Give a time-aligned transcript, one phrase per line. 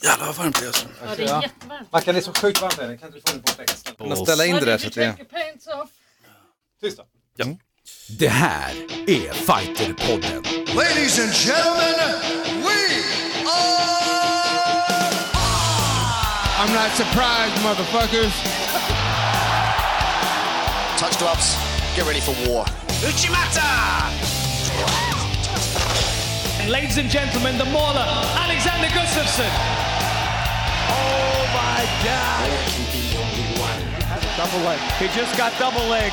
[0.00, 0.86] Jävlar vad varmt det är alltså.
[1.04, 1.92] Ja, det är jättevarmt.
[1.92, 2.96] Mackan, det är så sjukt varmt här.
[2.96, 4.04] Kan du få den på?
[4.04, 5.16] Kunna ställa in det där så att det...
[6.80, 7.04] Tyst då.
[8.18, 8.70] Det här
[9.06, 10.42] är Fighterpodden.
[10.74, 12.20] Ladies and gentlemen,
[12.62, 13.02] we
[13.46, 13.88] are.
[16.60, 18.32] I'm not surprised, motherfuckers.
[20.98, 21.56] Touch gloves.
[21.96, 22.66] Get ready for war.
[23.04, 23.14] And
[26.68, 28.06] ladies and gentlemen, the mauler,
[28.44, 29.50] Alexander Gustafsson.
[30.90, 32.48] Oh my God!
[34.36, 34.78] Double leg.
[35.00, 36.12] He just got double leg.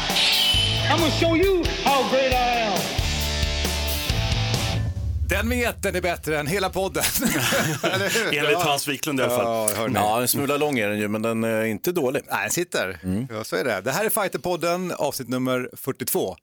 [0.90, 2.80] I'm gonna show you how great I am.
[5.30, 7.04] Den vignetten är bättre än hela podden.
[8.32, 9.70] Enligt Hans Wiklund i alla fall.
[9.78, 9.88] Ja.
[9.94, 12.24] Ja, en smula lång är den ju, men den är inte dålig.
[12.32, 13.00] Nej, den sitter.
[13.30, 13.82] Ja, så är det.
[13.82, 16.36] Det här är Fighterpodden, avsnitt nummer 42.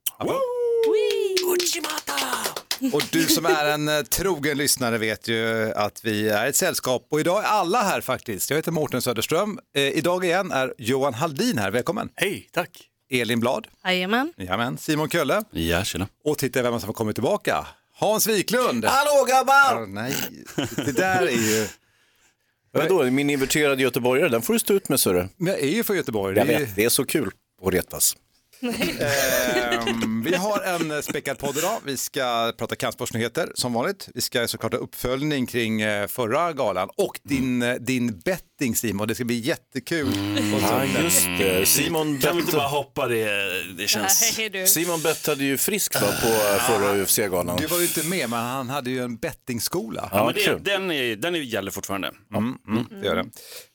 [2.93, 7.07] Och du som är en eh, trogen lyssnare vet ju att vi är ett sällskap
[7.11, 8.51] och idag är alla här faktiskt.
[8.51, 9.59] Jag heter Mårten Söderström.
[9.75, 12.09] Eh, idag igen är Johan Haldin här, välkommen.
[12.17, 12.89] Hej, tack.
[13.11, 14.33] Elin Blad, Jajamän.
[14.37, 14.79] Jajamän.
[14.79, 16.09] Simon Kölle Ja, tjena.
[16.25, 17.67] och titta vem som har kommit tillbaka.
[17.95, 18.85] Hans Wiklund.
[18.85, 19.81] Hallå grabbar!
[19.81, 20.15] Ja, nej,
[20.77, 21.69] det där är ju...
[22.73, 25.29] Vadå, min inverterade göteborgare, den får du stå ut med sörre.
[25.37, 26.39] Men jag är ju från Göteborg.
[26.39, 27.31] Jag Det är, vet, det är så kul
[27.67, 28.17] att retas.
[28.63, 31.79] Ehm, vi har en eh, späckad podd idag.
[31.85, 34.09] Vi ska prata kampsportsnyheter som vanligt.
[34.15, 39.09] Vi ska såklart ha uppföljning kring eh, förra galan och din, eh, din betting Simon.
[39.09, 40.13] Det ska bli jättekul.
[40.13, 41.69] Så- Ja, just det.
[41.69, 43.27] Simon, Kan vi inte bara hoppa det?
[43.79, 44.39] Det känns...
[44.39, 44.67] Nej.
[44.67, 46.29] Simon bettade ju friskt va, på
[46.73, 47.57] förra UFC-galan.
[47.61, 50.09] Du var ju inte med men han hade ju en bettingskola.
[50.13, 52.11] Ja, men det, den, är, den är, gäller fortfarande.
[52.35, 53.25] Mm, mm, det gör det.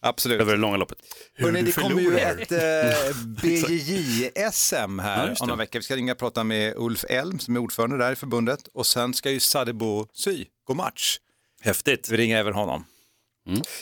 [0.01, 0.41] Absolut.
[0.41, 0.97] Över det långa loppet.
[1.39, 2.57] Hörrni, det kommer ju ett eh,
[3.41, 5.79] BJJ-SM här Ja, om några veckor.
[5.79, 8.87] Vi ska ringa och prata med Ulf Elm som är ordförande där i förbundet och
[8.87, 11.17] sen ska ju Sadebo Sy gå match.
[11.61, 12.09] Häftigt.
[12.09, 12.85] Vi ringer även honom.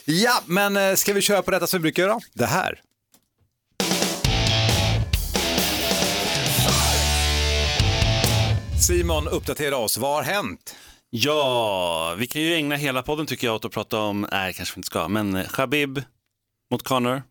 [0.06, 2.20] Ja, men eh, ska vi köra på detta som vi brukar göra?
[2.34, 2.82] Det här.
[8.88, 9.98] Simon, uppdatera oss.
[9.98, 10.76] Vad har hänt?
[11.10, 14.76] Ja, vi kan ju ägna hela podden tycker jag åt att prata om, nej kanske
[14.76, 16.02] vi inte ska, men eh, Khabib
[16.72, 17.24] mot Conor.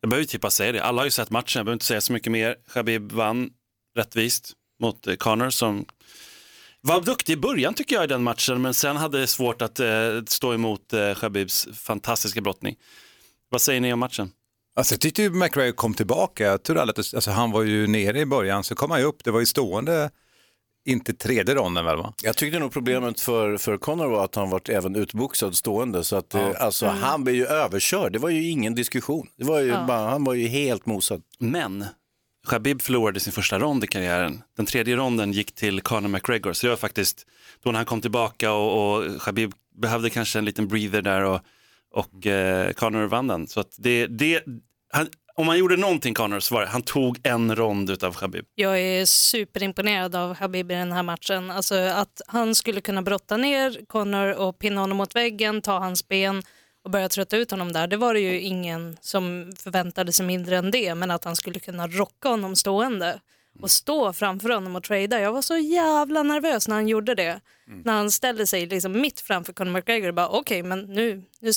[0.00, 1.84] Jag behöver ju typ bara säga det, alla har ju sett matchen, jag behöver inte
[1.84, 2.56] säga så mycket mer.
[2.72, 3.50] Khabib vann
[3.96, 5.86] rättvist mot eh, Conor som
[6.80, 9.80] var duktig i början tycker jag i den matchen, men sen hade det svårt att
[9.80, 9.88] eh,
[10.26, 12.76] stå emot eh, Khabibs fantastiska brottning.
[13.48, 14.30] Vad säger ni om matchen?
[14.76, 16.44] Alltså, jag tyckte ju McRae kom tillbaka.
[16.44, 19.06] Jag trodde aldrig att alltså, han var ju nere i början, så kom han ju
[19.06, 19.24] upp.
[19.24, 20.10] Det var ju stående,
[20.86, 22.14] inte tredje ronden väl va?
[22.22, 26.04] Jag tyckte nog problemet för, för Conor var att han varit även utboxad stående.
[26.04, 28.12] Så att, eh, alltså, han blev ju överkörd.
[28.12, 29.26] Det var ju ingen diskussion.
[29.36, 31.22] Det var ju bara, han var ju helt mosad.
[31.38, 31.84] Men
[32.46, 34.42] Khabib förlorade sin första rond i karriären.
[34.56, 36.52] Den tredje ronden gick till Conor McGregor.
[36.52, 37.26] Så det var faktiskt
[37.62, 41.40] då när han kom tillbaka och, och Khabib behövde kanske en liten breather där och,
[41.92, 43.46] och eh, Conor vann den.
[43.46, 44.42] Så att det, det,
[44.92, 48.44] han, om han gjorde någonting Conor så var det han tog en rond utav Khabib.
[48.54, 51.50] Jag är superimponerad av Habib i den här matchen.
[51.50, 56.08] Alltså att han skulle kunna brotta ner Connor och pinna honom mot väggen, ta hans
[56.08, 56.42] ben
[56.84, 57.86] och börja trötta ut honom där.
[57.86, 61.60] Det var det ju ingen som förväntade sig mindre än det, men att han skulle
[61.60, 63.20] kunna rocka honom stående
[63.62, 65.20] och stå framför honom och trada.
[65.20, 67.40] Jag var så jävla nervös när han gjorde det.
[67.84, 71.50] När han ställde sig liksom mitt framför Conor McGregor och bara okej, men nu, nu,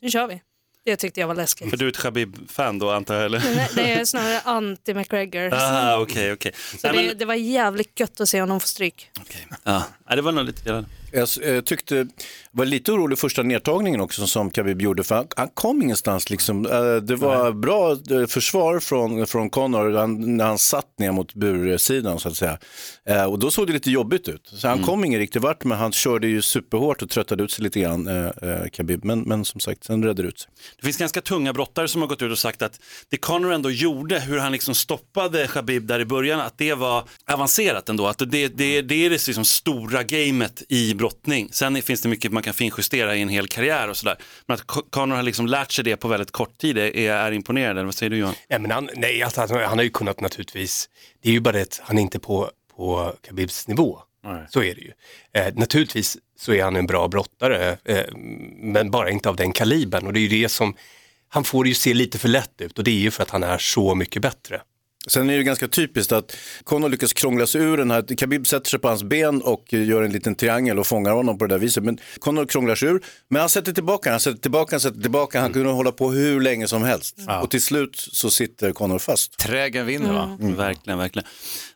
[0.00, 0.42] nu kör vi.
[0.84, 1.70] Det tyckte jag var läskigt.
[1.70, 3.38] För du är ett Khabib-fan då antar jag eller?
[3.56, 5.54] Nej, det är snarare anti-McGregor.
[5.54, 6.52] Ah, okej, okej.
[6.54, 9.10] Så Nej, det, men- det var jävligt gött att se honom få stryk.
[9.64, 10.86] Ja, Nej, det var nog lite grann.
[11.14, 12.06] Jag eh, tyckte,
[12.50, 16.66] var lite orolig första nedtagningen också som Khabib gjorde för han, kom ingenstans liksom.
[16.66, 21.34] Eh, Det var bra eh, försvar från, från Conor han, när han satt ner mot
[21.34, 22.58] bursidan så att säga.
[23.28, 24.52] Och då såg det lite jobbigt ut.
[24.54, 27.64] Så han kom ingen riktigt vart men han körde ju superhårt och tröttade ut sig
[27.64, 28.30] lite grann, eh,
[28.72, 29.04] Khabib.
[29.04, 30.50] Men, men som sagt, sen redde det ut sig.
[30.76, 33.70] Det finns ganska tunga brottare som har gått ut och sagt att det Conor ändå
[33.70, 38.06] gjorde, hur han liksom stoppade Khabib där i början, att det var avancerat ändå.
[38.06, 41.48] Att det, det, det är det liksom stora gamet i brottning.
[41.52, 44.16] Sen finns det mycket man kan finjustera i en hel karriär och sådär.
[44.46, 47.32] Men att Co- Conor har liksom lärt sig det på väldigt kort tid är, är
[47.32, 47.84] imponerande.
[47.84, 48.34] Vad säger du Johan?
[48.50, 50.88] Nej, men han, nej alltså, han, han har ju kunnat naturligtvis,
[51.22, 53.98] det är ju bara det att han är inte på, på Khabibs nivå.
[54.50, 54.92] Så är det ju.
[55.34, 58.04] Eh, naturligtvis så är han en bra brottare, eh,
[58.56, 60.06] men bara inte av den kalibern.
[60.06, 60.74] Och det är ju det som,
[61.28, 63.30] han får det ju se lite för lätt ut och det är ju för att
[63.30, 64.60] han är så mycket bättre.
[65.06, 68.70] Sen är det ganska typiskt att Conor lyckas krångla sig ur den här, Khabib sätter
[68.70, 71.58] sig på hans ben och gör en liten triangel och fångar honom på det där
[71.58, 71.84] viset.
[71.84, 75.40] Men Conor krånglar sig ur, men han sätter tillbaka, han sätter tillbaka, han sätter tillbaka,
[75.40, 77.16] han kunde hålla på hur länge som helst.
[77.42, 79.38] Och till slut så sitter Conor fast.
[79.38, 80.38] Trägen vinner va?
[80.40, 81.28] Verkligen, verkligen.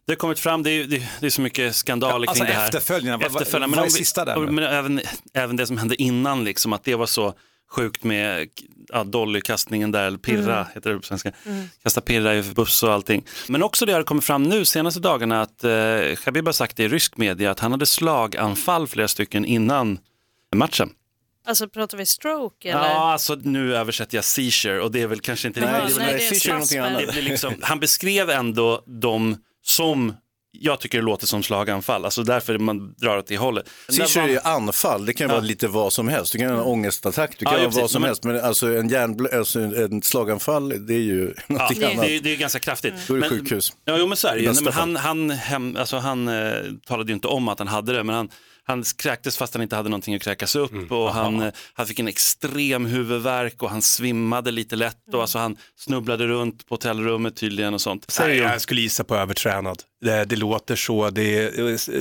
[0.06, 2.52] Det har kommit fram, det är, det, det är så mycket skandaler Ja, alltså kring
[2.54, 2.64] det här.
[2.64, 4.36] efterföljarna, vad- vad- Efterföljarna, vad är sista där?
[4.38, 5.00] Men även,
[5.34, 7.34] även det som hände innan, liksom, att det var så
[7.70, 8.48] sjukt med
[8.92, 11.32] ja, Dolly-kastningen där, eller pirra heter det på svenska.
[11.82, 13.24] Kasta pirra i buss och allting.
[13.48, 15.70] Men också det har kommit fram nu senaste dagarna att eh,
[16.24, 19.98] Khabib har sagt det i rysk media att han hade slaganfall flera stycken innan
[20.56, 20.90] matchen.
[21.46, 22.80] Alltså pratar vi stroke eller?
[22.80, 25.98] Ja, alltså nu översätter jag seizure och det är väl kanske inte riktigt.
[25.98, 27.06] nej, det är.
[27.06, 30.14] Det blir liksom, han beskrev ändå dem som,
[30.60, 33.68] jag tycker det låter som slaganfall, alltså därför man drar åt det hållet.
[33.88, 36.32] Seizure är ju anfall, det kan ju vara lite vad som helst.
[36.32, 38.24] Det kan vara en ångestattack, det kan Ja, ja, vara vad som Men- helst.
[38.24, 42.04] Men alltså en hjärnblö- alltså en slaganfall, det är ju Ja, det, annat.
[42.06, 42.94] är, det är ganska kraftigt.
[43.08, 43.72] Då är det sjukhus.
[43.84, 44.52] Ja, jo, men så är det ju.
[44.62, 46.52] men han, han, hem, alltså, han eh,
[46.86, 48.28] talade ju inte om att han hade det, men han,
[48.68, 50.86] han kräktes fast han inte hade någonting att kräkas upp Mm.
[50.88, 55.56] och han, han fick en extrem huvudvärk och han svimmade lite lätt och alltså, han
[55.76, 58.16] snubblade runt på hotellrummet tydligen och sånt.
[58.20, 59.82] Nej, jag skulle gissa på övertränad.
[60.00, 62.00] Det, det låter så, det är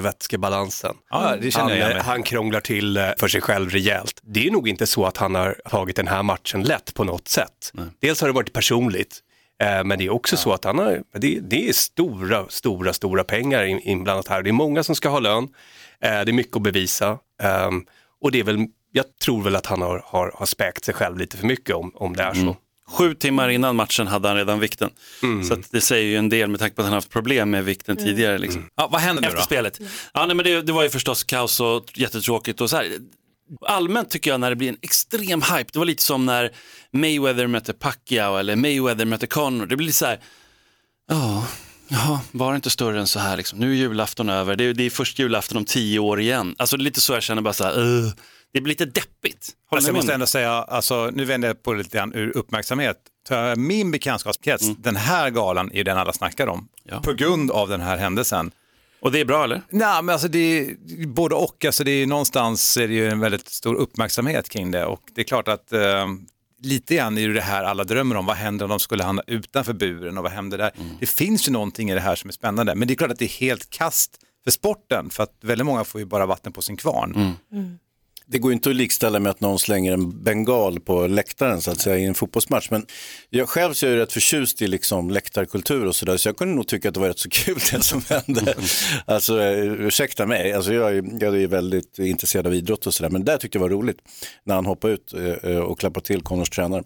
[0.00, 0.94] saltvätskebalansen.
[1.10, 4.20] Ja, det känner Han, jag han krånglar till eh, för sig själv rejält.
[4.22, 7.28] Det är nog inte så att han har tagit den här matchen lätt på något
[7.28, 7.72] sätt.
[8.00, 9.20] Dels har det varit personligt,
[9.62, 13.24] eh, men det är också så att han har, det, det är stora, stora, stora
[13.24, 14.42] pengar in- inblandat här.
[14.42, 15.48] Det är många som ska ha lön,
[16.00, 17.84] det är mycket att bevisa ehm,
[18.20, 21.18] och det är väl, jag tror väl att han har, har, har späkt sig själv
[21.18, 22.56] lite för mycket om, om det är så.
[22.88, 24.90] Sju timmar innan matchen hade han redan vikten.
[25.22, 25.44] Mm.
[25.44, 27.64] Så att det säger ju en del med tanke på att han haft problem med
[27.64, 28.38] vikten tidigare.
[28.38, 28.68] Liksom.
[28.76, 29.44] Ja, vad händer nu Efter då?
[29.44, 29.80] spelet.
[30.14, 32.60] Ja, nej, men det, det var ju förstås kaos och jättetråkigt.
[32.60, 32.86] Och så här.
[33.66, 36.50] Allmänt tycker jag när det blir en extrem hype, det var lite som när
[36.90, 39.66] Mayweather mötte Pacquiao eller Mayweather mötte Conor.
[39.66, 40.20] Det blir lite så här,
[41.08, 41.46] ja,
[41.88, 43.58] ja var det inte större än så här liksom.
[43.58, 46.54] Nu är julafton över, det är, det är först julafton om tio år igen.
[46.58, 48.12] Alltså det är lite så jag känner bara så här, "Ugh."
[48.52, 49.50] det blir lite deppigt.
[49.70, 52.36] Håller Alltså, jag måste ändå säga, alltså, nu vänder jag på det lite grann ur
[52.36, 52.96] uppmärksamhet.
[53.56, 56.68] Min bekantskapskrets, den här galan är den alla snackar om.
[56.84, 57.00] Ja.
[57.00, 58.50] På grund av den här händelsen.
[59.00, 59.62] Och det är bra eller?
[59.70, 61.64] Nej, men alltså det är både och.
[61.64, 65.20] Alltså det är någonstans är det ju en väldigt stor uppmärksamhet kring det och det
[65.20, 66.06] är klart att eh,
[66.62, 68.26] lite grann är det det här alla drömmer om.
[68.26, 70.70] Vad händer om de skulle hamna utanför buren och vad händer där?
[71.00, 73.18] Det finns ju någonting i det här som är spännande, men det är klart att
[73.18, 76.62] det är helt kast för sporten för att väldigt många får ju bara vatten på
[76.62, 77.32] sin kvarn.
[78.28, 81.80] Det går inte att likställa med att någon slänger en bengal på läktaren så att
[81.80, 82.70] säga i en fotbollsmatch.
[82.70, 82.86] Men
[83.30, 86.54] jag själv så är jag rätt förtjust i liksom läktarkultur och sådär så jag kunde
[86.54, 88.54] nog tycka att det var rätt så kul det som hände.
[89.06, 93.24] Alltså eh, ursäkta mig, alltså, jag, jag är väldigt intresserad av idrott och sådär men
[93.24, 93.98] där tyckte jag det var roligt
[94.44, 96.82] när han hoppade ut eh, och klappade till Connors tränare.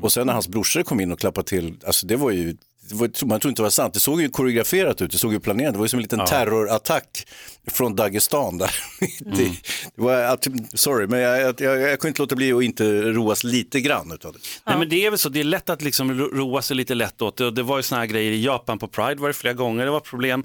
[0.00, 2.56] Och sen när hans brorsor kom in och klappade till, alltså det var ju
[2.94, 5.40] var, man tror inte det var sant, det såg ju koreograferat ut, det såg ju
[5.40, 7.26] planerat, det var ju som en liten terrorattack
[7.70, 8.70] från Dagestan där.
[9.20, 9.44] det,
[9.96, 13.02] det var, att- sorry, men jag, jag, jag, jag kunde inte låta bli att inte
[13.02, 14.38] roas lite grann utav det.
[14.66, 16.94] Nej, men det är väl så, det är lätt att liksom ro- roa sig lite
[16.94, 17.46] lätt åt det.
[17.46, 19.84] Och det var ju såna här grejer i Japan på Pride var det flera gånger,
[19.84, 20.44] det var problem.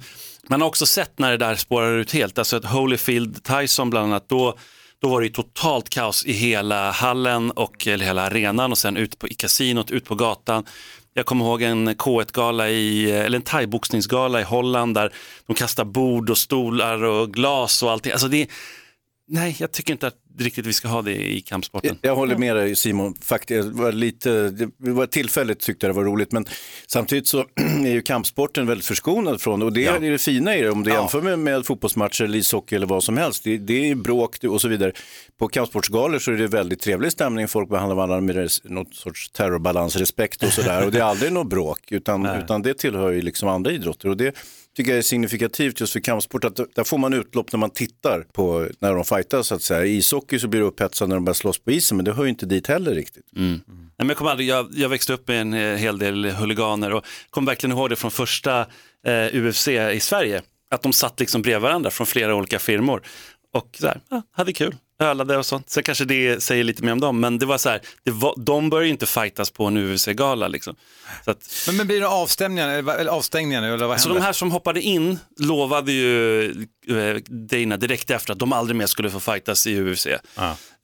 [0.49, 4.05] Man har också sett när det där spårar ut helt, alltså ett Holyfield Tyson bland
[4.07, 4.57] annat, då,
[5.01, 9.19] då var det totalt kaos i hela hallen och eller hela arenan och sen ut
[9.19, 10.65] på, i kasinot, ut på gatan.
[11.17, 15.13] Jag kommer ihåg en K1-gala i, eller en thaiboxningsgala i Holland där
[15.47, 18.11] de kastar bord och stolar och glas och allting.
[18.11, 18.47] Alltså det, är-
[19.27, 21.97] nej, jag tycker inte att riktigt vi ska ha det i kampsporten.
[22.01, 25.97] Jag håller med dig Simon, faktiskt, det var lite, det var tillfälligt tyckte jag det
[25.97, 26.45] var roligt men
[26.87, 30.61] samtidigt så är ju kampsporten väldigt förskonad från det och det är det fina i
[30.61, 33.43] det om du jämför med, med fotbollsmatcher eller ishockey eller vad som helst.
[33.43, 34.91] Det, det är bråk och så vidare.
[35.39, 39.31] På kampsportsgalor så är det väldigt trevlig stämning, folk behandlar varandra med res, något sorts
[39.31, 40.85] terrorbalans, respekt och sådär.
[40.85, 44.09] Och det är aldrig något bråk utan, utan det tillhör ju liksom andra idrotter.
[44.09, 44.35] Och det
[44.75, 48.25] tycker jag är signifikativt just för kampsport att där får man utlopp när man tittar
[48.33, 49.85] på när de fightas så att säga.
[49.85, 52.23] I ishockey så blir det upphetsat när de börjar slåss på isen men det hör
[52.23, 53.25] ju inte dit heller riktigt.
[53.35, 53.47] Mm.
[53.47, 53.61] Mm.
[53.67, 56.93] Nej, men jag, kommer aldrig, jag, jag växte upp med en eh, hel del huliganer
[56.93, 58.59] och kommer verkligen ihåg det från första
[59.05, 60.41] eh, UFC i Sverige.
[60.71, 63.01] Att de satt liksom bredvid varandra från flera olika firmor
[63.53, 65.69] och så här, ja, hade kul, ölade och sånt.
[65.69, 68.33] Sen kanske det säger lite mer om dem, men det var så här, det var,
[68.37, 70.47] de började ju inte fightas på en UFC-gala.
[70.47, 70.75] Liksom.
[71.25, 74.33] Så att, Men, men blir det avstängningar eller, avstängningar nu eller vad så de här
[74.33, 76.45] som hoppade in lovade ju
[76.87, 80.07] eh, Dana direkt efter att de aldrig mer skulle få fightas i UFC.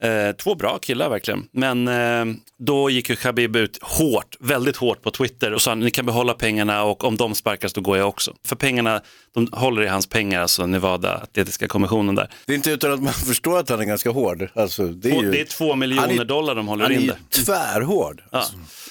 [0.02, 1.44] Eh, två bra killar verkligen.
[1.52, 2.24] Men eh,
[2.58, 6.34] då gick ju Khabib ut hårt, väldigt hårt på Twitter och sa ni kan behålla
[6.34, 8.34] pengarna och om de sparkas då går jag också.
[8.46, 9.00] För pengarna,
[9.34, 12.28] de håller i hans pengar, alltså Nevada, atletiska kommissionen där.
[12.46, 14.48] Det är inte utan att man förstår att han är ganska hård.
[14.54, 17.02] Alltså, det, är ju, det är två miljoner är- dollar de håller han är in
[17.02, 17.44] ju där.
[17.44, 18.22] tvärhård.
[18.30, 18.44] Ja.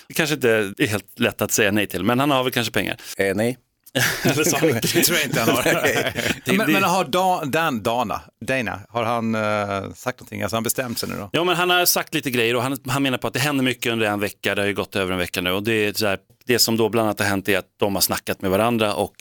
[0.08, 2.74] Det kanske inte är helt lätt att säga nej till, men han har väl kanske
[2.74, 2.98] pengar.
[3.18, 3.58] Eh, nej.
[4.24, 5.64] Det tror jag inte han har.
[6.46, 10.42] Det- men, det- men har Dan, Dan, Dana, Dana, har han eh, sagt någonting?
[10.42, 11.30] Alltså han bestämt sig nu då?
[11.34, 13.64] Ja, men han har sagt lite grejer och han, han menar på att det händer
[13.64, 14.56] mycket under en vecka.
[14.56, 16.78] Det har ju gått över en vecka nu och det, är så här, det som
[16.78, 19.14] då bland annat har hänt är att de har snackat med varandra och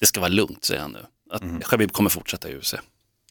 [0.00, 0.98] det ska vara lugnt, säger han nu.
[1.30, 2.74] Att Khabib kommer fortsätta i UFC.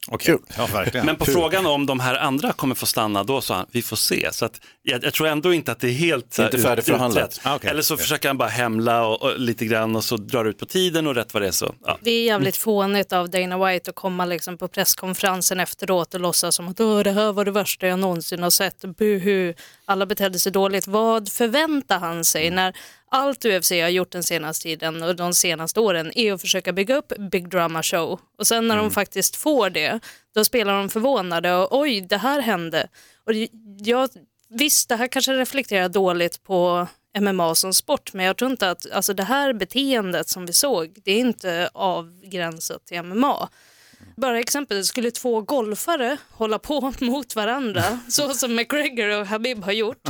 [0.08, 1.06] Okej, ja verkligen.
[1.06, 3.96] Men på frågan om de här andra kommer få stanna, då sa han vi får
[3.96, 4.30] se.
[4.32, 7.32] Så att, jag, jag tror ändå inte att det är helt Inte färdigförhandlat.
[7.32, 7.42] utrett.
[7.44, 7.70] Ah, okej.
[7.70, 10.58] Eller så försöker han bara hämla och, och, lite grann och så drar det ut
[10.58, 11.76] på tiden och rätt vad det är så.
[11.86, 11.98] Ja.
[12.02, 16.56] Det är jävligt fånigt av Dana White att komma liksom på presskonferensen efteråt och låtsas
[16.56, 18.82] som att Åh, det här var det värsta jag någonsin har sett.
[18.98, 19.54] Buhu.
[19.86, 20.88] Alla betedde sig dåligt.
[20.88, 22.76] Vad förväntar han sig när
[23.10, 26.96] allt UFC har gjort den senaste tiden och de senaste åren är att försöka bygga
[26.96, 30.00] upp Big Drama Show och sen när de faktiskt får det
[30.36, 32.88] då spelar de förvånade och oj det här hände.
[33.26, 33.34] Och
[33.78, 34.10] jag,
[34.50, 36.88] visst det här kanske reflekterar dåligt på
[37.20, 41.02] MMA som sport men jag tror inte att alltså det här beteendet som vi såg
[41.04, 43.50] det är inte avgränsat till MMA.
[44.18, 49.72] Bara exempel, skulle två golfare hålla på mot varandra så som McGregor och Habib har
[49.72, 50.08] gjort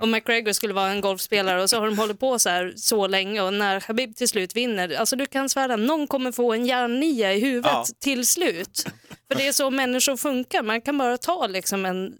[0.00, 3.06] och McGregor skulle vara en golfspelare och så har de hållit på så här så
[3.06, 6.66] länge och när Habib till slut vinner, alltså du kan svära någon kommer få en
[6.66, 7.84] järnnia i huvudet Ja.
[8.00, 8.84] till slut.
[9.28, 12.12] För det är så människor funkar, man kan bara ta liksom en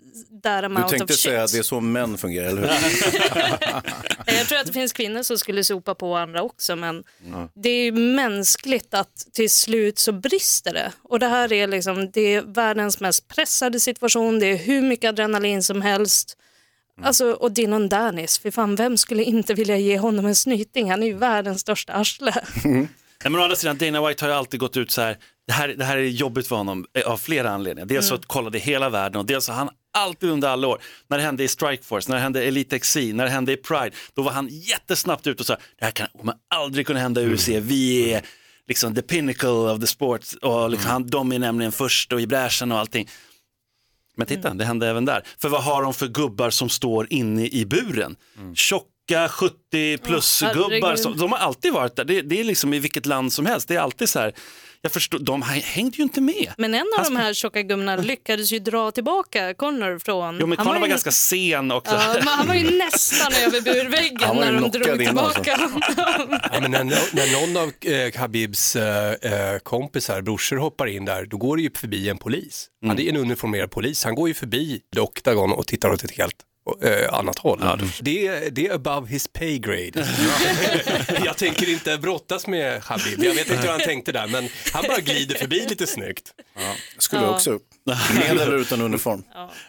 [0.47, 1.23] that Du amount of tänkte shit.
[1.23, 2.69] säga att det är så män fungerar, eller hur?
[4.39, 7.05] Jag tror att det finns kvinnor som skulle sopa på andra också men
[7.55, 10.93] det är ju mänskligt att till slut så brister det.
[11.03, 15.09] Och det här är liksom, det är världens mest pressade situation, det är hur mycket
[15.09, 16.37] adrenalin som helst.
[17.03, 20.91] Alltså, och Dylan Danis, för fan vem skulle inte vilja ge honom en snyting?
[20.91, 22.35] Han är ju världens största arsle.
[22.65, 25.53] Nej, men å andra sidan, Dana White har ju alltid gått ut så här, det
[25.53, 27.87] här, det här är jobbigt för honom eh, av flera anledningar.
[27.87, 30.69] Dels så att kolla det i hela världen och dels har han alltid under alla
[30.69, 33.53] år, när det hände i Strikeforce, när det hände i Elite XC, när det hände
[33.53, 37.01] i Pride, då var han jättesnabbt ut och sa, det här kan kommer aldrig kunna
[37.01, 38.23] hända i UFC, vi är
[38.69, 42.27] liksom the pinnacle of the sport och liksom, han, de är nämligen först och i
[42.27, 43.09] bräschen och allting.
[44.17, 45.23] Men titta, det hände även där.
[45.39, 48.17] För vad har de för gubbar som står inne i buren?
[48.55, 52.05] Tjocka 70 plus Ja, gubbar, som, de har alltid varit där.
[52.05, 53.69] Det, det är liksom i vilket land som helst.
[53.69, 54.33] Det är alltid så här,
[54.87, 56.53] jag förstår, de hängde ju inte med.
[56.59, 60.39] Men en av Han de här tjocka gummorna lyckades ju dra tillbaka Connor från...
[60.41, 61.95] Jo men han Conor var ju- ganska sen också.
[61.95, 65.07] Ja, men han var ju nästan över burväggen var när de drog alltså.
[65.07, 65.57] tillbaka.
[66.53, 71.25] Ja, men när, när någon av eh, Habibs eh, eh, kompisar, brorsor hoppar in där,
[71.27, 72.67] då går det ju förbi en polis.
[72.87, 76.37] Han är en uniformerad polis, han går ju förbi Octagon och tittar åt ett helt
[76.83, 77.61] eh, annat håll.
[78.01, 80.09] det, är- det är above his pay grade.
[81.25, 84.85] jag tänker inte brottas med Habib, jag vet inte hur han tänkte där, men han
[84.89, 86.33] bara glider förbi lite snyggt.
[86.99, 87.29] Skulle Ja.
[87.35, 87.59] också.
[88.15, 89.23] Med eller utan uniform.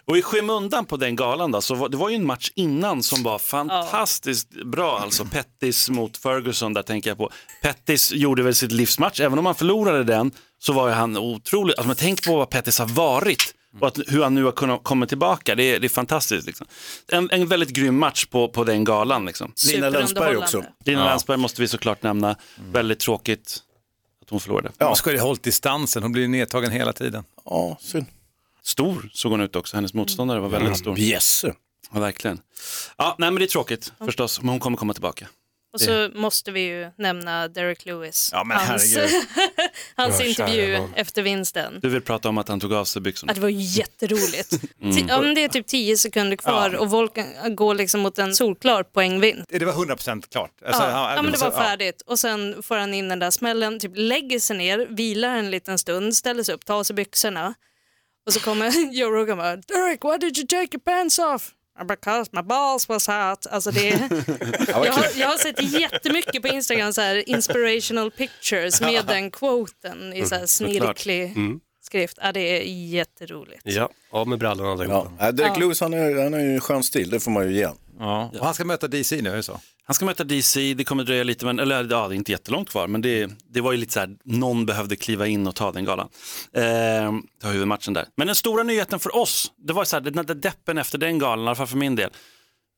[0.04, 3.02] Och i skymundan på den galan då, så var, det var ju en match innan
[3.02, 4.98] som var fantastiskt bra.
[4.98, 7.30] Alltså Pettis mot Ferguson, där tänker jag på.
[7.62, 11.72] Pettis gjorde väl sitt livsmatch, även om han förlorade den så var ju han otrolig.
[11.72, 14.84] Alltså, men tänk på vad Pettis har varit och att, hur han nu har kunnat
[14.84, 15.54] komma tillbaka.
[15.54, 16.46] Det är, det är fantastiskt.
[16.46, 16.66] Liksom.
[17.08, 19.26] En, en väldigt grym match på, på den galan.
[19.26, 19.52] Liksom.
[19.72, 20.64] Lina Länsberg också.
[20.84, 22.36] Lina Länsberg måste vi såklart nämna.
[22.72, 23.58] Väldigt tråkigt
[24.22, 24.70] att hon förlorade.
[24.78, 27.24] Hon skulle ju hållit distansen, hon blir nedtagen hela tiden.
[27.44, 28.06] Ja, synd.
[28.62, 30.94] Stor såg hon ut också, hennes motståndare var väldigt stor.
[30.94, 31.54] Bjässe.
[31.92, 32.40] Ja, verkligen.
[32.96, 35.28] Ja, nej, men det är tråkigt förstås, men hon kommer komma tillbaka.
[35.78, 38.30] Och så måste vi ju nämna Derek Lewis.
[38.32, 38.96] Ja, men hans
[39.94, 41.78] hans Ja, intervju kära efter vinsten.
[41.82, 43.30] Du vill prata om att han tog av sig byxorna.
[43.30, 44.50] Ja, det var jätteroligt.
[44.82, 48.34] Ti- Ja, men det är typ 10 sekunder kvar och Volkan går liksom mot en
[48.34, 49.44] solklar poängvinst.
[49.48, 50.50] Det var 100% klart.
[50.66, 51.66] Alltså, Ja, han- ja, men det var alltså, ja.
[51.68, 55.50] färdigt och sen får han in den där smällen, typ lägger sig ner, vilar en
[55.50, 57.54] liten stund, ställer sig upp, tar av sig byxorna
[58.26, 61.50] och så kommer Joe Rogan bara Derek, why did you take your pants off?
[61.84, 63.46] Because my balls was hot.
[63.50, 63.88] Alltså det,
[64.68, 70.12] jag, har, jag har sett jättemycket på Instagram så här inspirational pictures med den quoten
[70.12, 71.34] i så här snirklig
[71.82, 72.18] skrift.
[72.22, 73.60] Ja, det är jätteroligt.
[73.64, 75.12] Ja, av med brallorna allihopa.
[75.18, 75.32] Ja.
[75.32, 77.64] Derek Lewis han är, han har ju en skön stil, det får man ju ge
[77.64, 77.76] han.
[77.98, 78.30] Ja.
[78.38, 79.60] Och han ska möta DC nu, är det så?
[79.84, 82.70] Han ska möta DC, det kommer dröja lite, men, eller ja, det är inte jättelångt
[82.70, 85.72] kvar, men det, det var ju lite så här, någon behövde kliva in och ta
[85.72, 86.08] den galan.
[86.52, 86.62] Eh,
[87.42, 88.06] ta huvudmatchen där.
[88.16, 91.18] Men den stora nyheten för oss, det var så här, den där deppen efter den
[91.18, 92.10] galan, i alla fall för min del,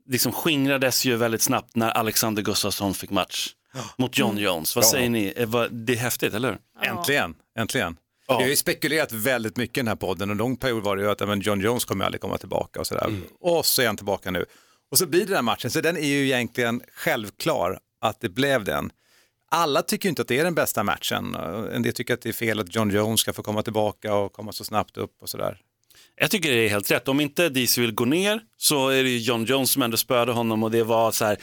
[0.08, 3.48] liksom skingrades ju väldigt snabbt när Alexander Gustafsson fick match
[3.96, 4.76] mot John Jones.
[4.76, 5.32] Vad säger ni?
[5.36, 6.58] Eh, vad- Det är häftigt, eller hur?
[6.90, 7.96] Äntligen, äntligen.
[8.28, 10.96] Vi har ju spekulerat väldigt mycket i den här podden och en lång period var
[10.96, 13.20] det ju att ja, men John Jones kommer aldrig komma tillbaka och sådär.
[13.40, 14.44] Och så är han tillbaka nu.
[14.90, 18.28] Och så blir det den här matchen, så den är ju egentligen självklar att det
[18.28, 18.92] blev den.
[19.50, 21.34] Alla tycker ju inte att det är den bästa matchen.
[21.74, 24.32] En del tycker att det är fel att John Jones ska få komma tillbaka och
[24.32, 25.58] komma så snabbt upp och sådär.
[26.16, 27.08] Jag tycker det är helt rätt.
[27.08, 30.32] Om inte DC vill gå ner så är det ju John Jones som ändå spöade
[30.32, 31.36] honom och det var så här,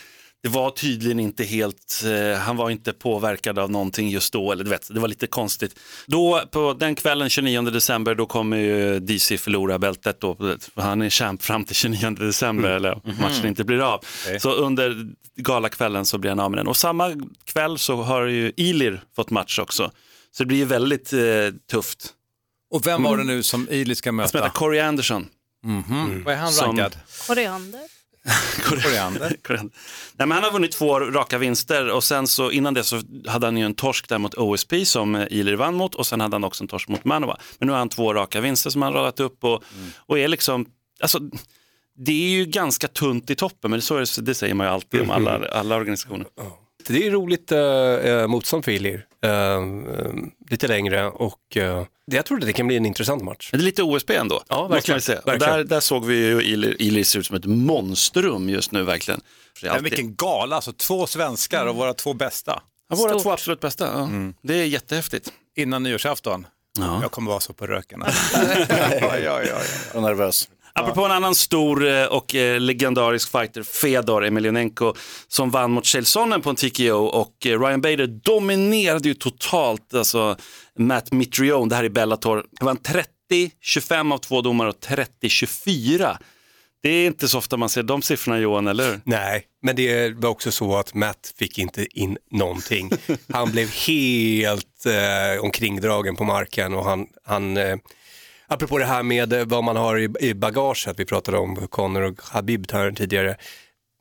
[0.43, 4.63] det var tydligen inte helt, eh, han var inte påverkad av någonting just då, eller
[4.63, 5.79] du vet, det var lite konstigt.
[6.05, 11.09] Då på den kvällen 29 december då kommer ju DC förlora bältet då, han är
[11.09, 14.05] champ fram till 29 december eller om matchen inte blir av.
[14.39, 17.11] Så under galakvällen så blir han av med den och samma
[17.45, 19.91] kväll så har ju Ilir fått match också.
[20.31, 21.19] Så det blir ju väldigt eh,
[21.71, 22.13] tufft
[22.71, 24.49] Och vem var det nu som Ely ska Han som heter möta?
[24.49, 25.27] Corey Anderson.
[26.25, 26.97] Vad är han Som- rankad?
[28.63, 29.35] Koriander.
[29.43, 29.75] Koriander.
[30.17, 33.47] Nej, men han har vunnit två raka vinster och sen så innan det så hade
[33.47, 36.43] han ju en torsk där mot OSP som Ilir vann mot och sen hade han
[36.43, 37.37] också en torsk mot Manova.
[37.59, 39.63] Men nu har han två raka vinster som han radat upp och,
[39.97, 40.65] och är liksom,
[41.01, 41.19] alltså
[41.95, 45.01] det är ju ganska tunt i toppen men så det, det säger man ju alltid
[45.01, 46.27] om alla, alla organisationer.
[46.87, 49.05] Det är roligt uh, motstånd för Ilir.
[49.21, 49.61] Eh,
[50.49, 53.49] lite längre och uh, jag tror att det kan bli en intressant match.
[53.51, 54.43] Men det är lite OSP ändå.
[54.47, 55.01] Ja, måste verkligen.
[55.01, 55.19] säga.
[55.19, 55.53] Och Verkligen.
[55.53, 56.15] där, där såg vi
[56.79, 59.21] ju ser ut som ett monstrum just nu verkligen.
[59.63, 63.21] Men vilken gala, alltså två svenskar och våra två bästa Ja, våra Stort.
[63.23, 63.85] två absolut bästa.
[63.93, 64.09] Ja.
[64.41, 65.31] Det är jättehäftigt.
[65.55, 66.47] innan nyårsafton.
[66.79, 66.99] Ja.
[67.01, 68.03] Jag kommer vara så på röken.
[68.05, 68.11] ja,
[69.01, 69.57] ja, ja, ja.
[69.93, 70.49] Jag är nervös.
[70.79, 74.93] Apropå en annan stor eh, och eh, legendarisk fighter, Fedor Emelianenko,
[75.27, 79.93] som vann mot Chael Sonnen på en TKO och eh, Ryan Bader dominerade ju totalt
[79.93, 80.37] alltså,
[80.79, 82.45] Matt Mitrione, det här i Bellator.
[82.59, 84.79] Var en 30-25 av två domare och
[85.21, 86.17] 30-24.
[86.83, 89.01] Det är inte så ofta man ser de siffrorna Johan, eller hur?
[89.03, 92.89] Nej, men det var också så att Matt fick inte in någonting.
[93.33, 97.75] Han blev helt eh, omkringdragen på marken och han, han eh,
[98.47, 102.01] apropå det här med eh, vad man har i, i bagaget, vi pratade om Conor
[102.01, 103.37] och Habib här tidigare.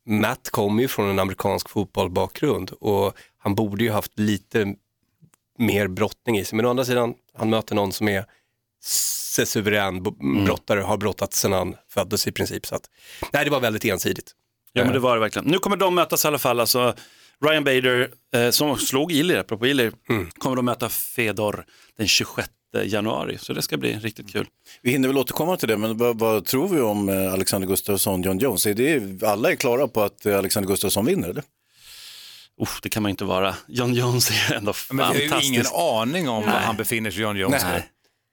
[0.09, 4.75] Matt kommer ju från en amerikansk fotbollbakgrund och han borde ju haft lite
[5.59, 6.57] mer brottning i sig.
[6.57, 8.25] Men å andra sidan, han möter någon som är
[9.45, 12.67] suverän bo- brottare, har brottat sedan han föddes i princip.
[12.67, 12.91] Så att,
[13.33, 14.33] nej, det var väldigt ensidigt.
[14.73, 15.49] Ja, men det var det verkligen.
[15.49, 16.61] Nu kommer de mötas i alla fall.
[16.61, 16.95] Alltså,
[17.45, 19.93] Ryan Bader, eh, som slog Ilir, apropå Ilir,
[20.39, 21.65] kommer de möta Fedor
[21.99, 22.49] den 26
[22.85, 23.39] januari.
[23.39, 24.47] Så det ska bli riktigt kul.
[24.83, 28.23] Vi hinner väl återkomma till det, men vad, vad tror vi om eh, Alexander Gustafsson,
[28.23, 28.67] John Jones?
[28.67, 31.43] Är det, alla är klara på att eh, Alexander Gustafsson vinner, eller?
[32.63, 33.55] Uff, det kan man inte vara.
[33.69, 35.53] John Jones är ändå Men vi har ju fantastisk.
[35.53, 37.63] ingen aning om var han befinner sig, John Jones.
[37.65, 37.89] Nej.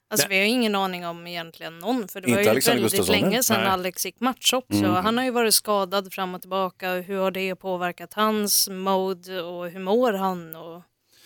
[0.09, 2.97] Alltså, vi har ingen aning om egentligen någon, för det Inte var ju Alexander väldigt
[2.99, 3.69] Gustafsson, länge sedan nej.
[3.69, 4.85] Alex gick match också.
[4.85, 6.93] Han har ju varit skadad fram och tillbaka.
[6.93, 10.55] Hur har det påverkat hans mode och hur mår han?
[10.55, 10.81] Och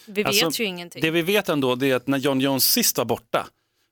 [0.07, 1.01] vi vet Alltså, ju ingenting.
[1.01, 3.47] Det vi vet ändå det är att när John Jones sist var borta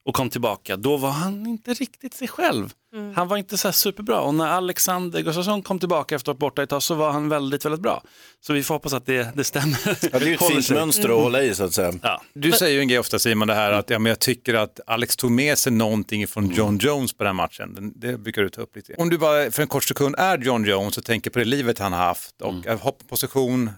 [0.05, 2.73] och kom tillbaka, då var han inte riktigt sig själv.
[2.93, 3.13] Mm.
[3.15, 6.45] Han var inte så här superbra och när Alexander Gustafsson kom tillbaka efter att ha
[6.45, 8.03] varit borta ett tag så var han väldigt, väldigt bra.
[8.41, 9.77] Så vi får hoppas att det, det stämmer.
[9.85, 10.77] Ja, det är ju ett fint sig.
[10.77, 11.93] mönster att hålla i, så att säga.
[12.01, 12.21] Ja.
[12.33, 14.79] Du säger ju en grej ofta Simon, det här att ja, men jag tycker att
[14.87, 17.75] Alex tog med sig någonting från John Jones på den matchen.
[17.75, 18.95] Den- Det brukar du ta upp lite.
[18.97, 21.79] Om du bara för en kort sekund är John Jones och tänker på det livet
[21.79, 22.79] han har haft och mm.
[22.79, 23.69] hoppposition,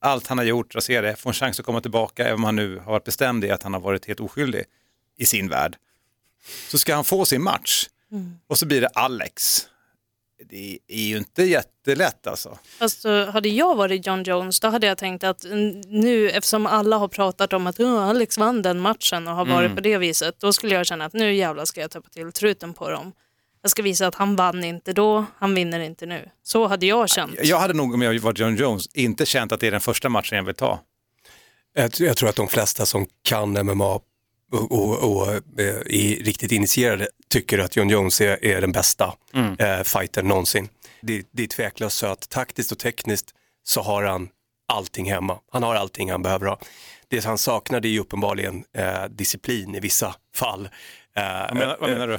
[0.00, 2.56] allt han har gjort, rasera det, får en chans att komma tillbaka, även om han
[2.56, 4.64] nu har varit bestämd i att han har varit helt oskyldig
[5.18, 5.76] i sin värld.
[6.68, 7.88] Så ska han få sin match
[8.46, 9.66] och så blir det Alex.
[10.44, 12.58] Det är ju inte jättelätt alltså.
[12.78, 16.96] Alltså, hade jag varit John Jones då hade jag tänkt att mm, nu eftersom alla
[16.96, 19.76] har pratat om att "Åh, Alex vann den matchen och har varit Mm.
[19.76, 22.74] på det viset, då skulle jag känna att nu jävlar ska jag täppa till truten
[22.74, 23.12] på dem.
[23.62, 26.28] Jag ska visa att han vann inte då, han vinner inte nu.
[26.42, 27.34] Så hade jag känt.
[27.42, 30.08] Jag hade nog om jag var John Jones inte känt att det är den första
[30.08, 30.80] matchen jag vill ta.
[31.74, 33.94] Jag, tror- jag tror att de flesta som kan MMA
[34.52, 35.40] och, och, och eh,
[35.86, 39.14] är riktigt initierade tycker att John Jones är, är den bästa
[39.58, 40.68] eh, fightern någonsin.
[41.02, 44.28] Det, det är tveklöst så att taktiskt och tekniskt så har han
[44.72, 45.38] allting hemma.
[45.52, 46.58] Han har allting han behöver ha.
[47.08, 50.68] Det han saknar det är ju uppenbarligen eh, disciplin i vissa fall.
[51.16, 52.18] Eh, Vad menar, vad menar du?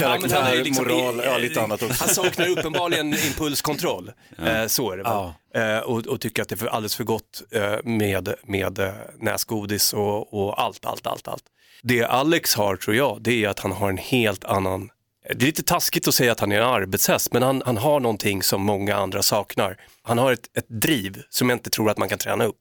[0.00, 2.04] Ja, men han är ju Karaktär, moral, ja, lite annat också.
[2.04, 4.12] Han saknar uppenbarligen impulskontroll.
[4.46, 5.12] Eh, så är det väl.
[5.54, 7.42] Eh, och, och tycker att det är alldeles för gott
[7.84, 11.42] med, med näsgodis och, och allt, allt, allt, allt.
[11.82, 14.90] Det Alex har tror jag, det är att han har en helt annan
[15.28, 18.00] det är lite taskigt att säga att han är en arbetshäst, men han, han har
[18.00, 19.76] någonting som många andra saknar.
[20.02, 22.58] Han har ett, ett driv som jag inte tror att man kan träna upp.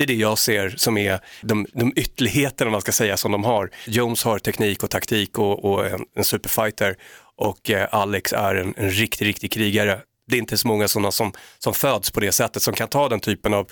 [0.00, 3.44] Det är det jag ser som är de, de ytterligheterna man ska säga som de
[3.44, 3.70] har.
[3.86, 6.96] Jones har teknik och taktik och, och en, en superfighter
[7.36, 10.00] och eh, Alex är en, en riktig, riktig krigare.
[10.28, 13.08] Det är inte så många sådana som, som föds på det sättet som kan ta
[13.08, 13.66] den typen av,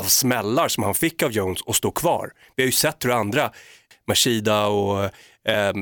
[0.00, 2.30] av smällar som han fick av Jones och stå kvar.
[2.56, 3.52] Vi har ju sett hur andra,
[4.08, 5.04] Mashida och
[5.48, 5.72] eh,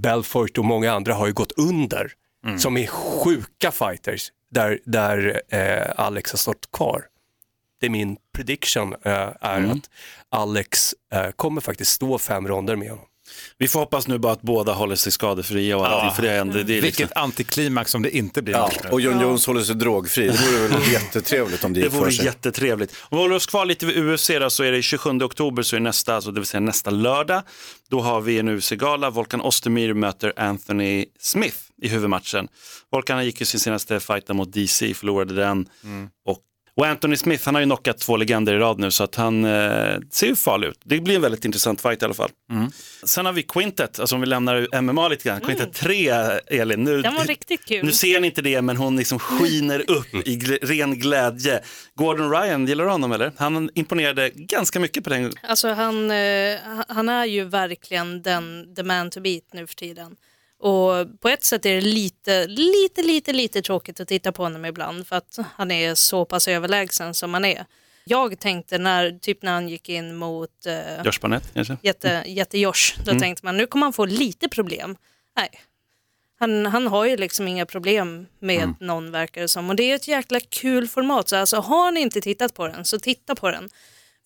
[0.00, 2.12] Belfort och många andra har ju gått under
[2.58, 7.02] som är sjuka fighters där, där eh, Alex har stått kvar
[7.82, 9.90] det är min prediction eh, är att
[10.30, 13.04] Alex eh, kommer faktiskt stå fem ronder med honom.
[13.58, 16.40] Vi får hoppas nu bara att båda håller sig skadefria och allting, för det är,
[16.40, 19.62] ändå, det är liksom, Vilket antiklimax om det inte blir Ja, och John Jones håller
[19.62, 20.26] sig drogfri.
[20.26, 22.24] Det vore väl jättetrevligt om det det gick för vore sig.
[22.24, 22.94] jättetrevligt.
[23.00, 25.76] Om vi håller oss kvar lite vid UFC då, så är det 27 oktober, så
[25.76, 27.42] är nästa, alltså det vill säga nästa lördag.
[27.90, 29.10] Då har vi en UFC-gala.
[29.10, 32.48] Volkan Ostermyr möter Anthony Smith i huvudmatchen.
[32.92, 35.68] Volkan gick ju sin senaste fight mot DC, förlorade den.
[36.26, 36.38] Och
[36.74, 39.44] Och Anthony Smith, han har ju knockat två legender i rad nu så att han
[39.44, 40.80] eh, ser ju farlig ut.
[40.84, 42.30] Det blir en väldigt intressant fight i alla fall.
[43.04, 45.40] Sen har vi Quintet, alltså om vi lämnar MMA lite grann.
[45.40, 46.08] Quintet 3,
[46.46, 46.84] Elin.
[46.84, 47.84] Nu, Den var riktigt kul.
[47.86, 51.60] nu ser ni inte det, men hon liksom skiner upp i gl- ren glädje.
[51.94, 53.32] Gordon Ryan, gillar du honom eller?
[53.36, 55.32] Han imponerade ganska mycket på den.
[55.42, 56.58] Alltså han, eh,
[56.88, 60.16] han är ju verkligen den the man to beat nu för tiden.
[60.62, 64.64] Och på ett sätt är det lite, lite, lite, lite tråkigt att titta på honom
[64.64, 67.66] ibland för att han är så pass överlägsen som han är.
[68.04, 71.76] Jag tänkte när, typ när han gick in mot eh, Josh Barnett kanske?
[71.82, 74.96] jätte, jätte Josh, då tänkte man nu kommer han få lite problem.
[75.36, 75.48] Nej,
[76.38, 79.70] han, han har ju liksom inga problem med någon verkar det som.
[79.70, 81.28] Och det är ett jäkla kul format.
[81.28, 83.68] Så alltså, har ni inte tittat på den så titta på den.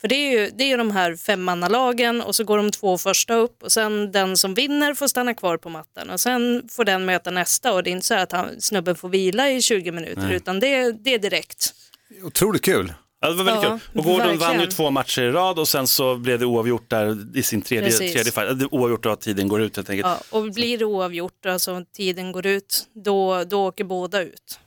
[0.00, 3.34] För det är ju, det är de här femmannalagen och så går de två första
[3.34, 7.04] upp och sen den som vinner får stanna kvar på mattan och sen får den
[7.04, 10.30] möta nästa och det är inte så att han, snubben får vila i 20 minuter
[10.32, 11.74] utan det, det är direkt.
[12.22, 12.92] Otroligt kul.
[13.20, 13.98] Ja, det var väldigt Ja, kul.
[13.98, 14.70] Och Gordon vann ju verkligen.
[14.70, 18.12] två matcher i rad och sen så blev det oavgjort där i sin tredje, Precis.
[18.12, 18.58] tredje fight.
[18.58, 20.06] Det- Oavgjort då att tiden går ut helt enkelt.
[20.30, 24.58] Ja, och blir det oavgjort, alltså tiden går ut, då, då åker båda ut.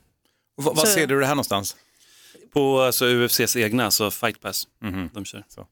[0.57, 1.75] Och vad, vad Så- ser du det här någonstans?
[2.53, 4.67] På alltså, UFCs egna, alltså Fight Pass.
[5.13, 5.43] De kör.
[5.47, 5.67] Så.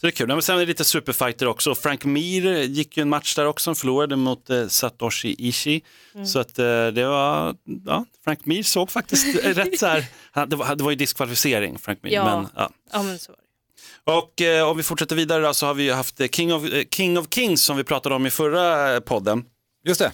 [0.00, 0.26] Så det är kul.
[0.26, 1.74] Men sen är det lite superfighter också.
[1.74, 5.82] Frank Mir gick ju en match där också, förlorade mot eh, Satoshi Ishii.
[6.26, 10.56] Så att eh, det var, ja, Frank Mir såg faktiskt rätt så här, han, det,
[10.56, 12.12] var, det var ju diskvalificering Frank Mir.
[12.12, 12.24] Ja.
[12.24, 12.70] Men, ja.
[12.92, 14.12] Ja, men så var det.
[14.12, 16.64] Och eh, om vi fortsätter vidare då, så har vi ju haft eh, King of,
[16.64, 19.44] eh, King of Kings som vi pratade om i förra eh, podden.
[19.84, 20.12] Just det.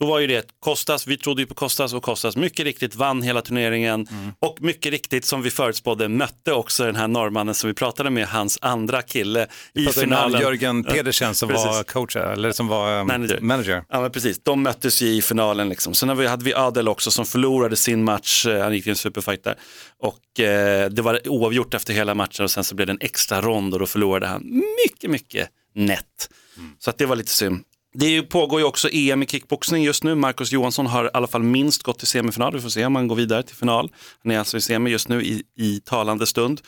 [0.00, 3.22] Då var ju det Kostas, vi trodde ju på Kostas och Kostas mycket riktigt vann
[3.22, 7.74] hela turneringen och mycket riktigt som vi förutspådde mötte också den här norrmannen som vi
[7.74, 10.40] pratade med, hans andra kille i finalen.
[10.40, 11.66] Jörgen Pedersen som Precis.
[11.66, 13.40] var coach, eller som var um, Manager.
[13.40, 13.84] manager.
[13.88, 15.94] Ja men precis, de möttes ju i finalen liksom.
[15.94, 18.96] Sen vi, hade vi Adel också som förlorade sin match, Eh, han gick i en
[18.96, 19.54] superfight där.
[19.98, 23.40] Och eh, det var oavgjort efter hela matchen och sen så blev det en extra
[23.40, 26.30] rond och då förlorade han mycket, mycket nätt.
[26.78, 27.64] Så att det var lite synd.
[27.94, 30.14] Det pågår ju också EM i kickboxning just nu.
[30.14, 32.54] Marcus Johansson har i alla fall minst gått till semifinal.
[32.54, 33.90] Vi får se om han går vidare till final.
[34.22, 36.60] Han är alltså i semi just nu i, i talande stund.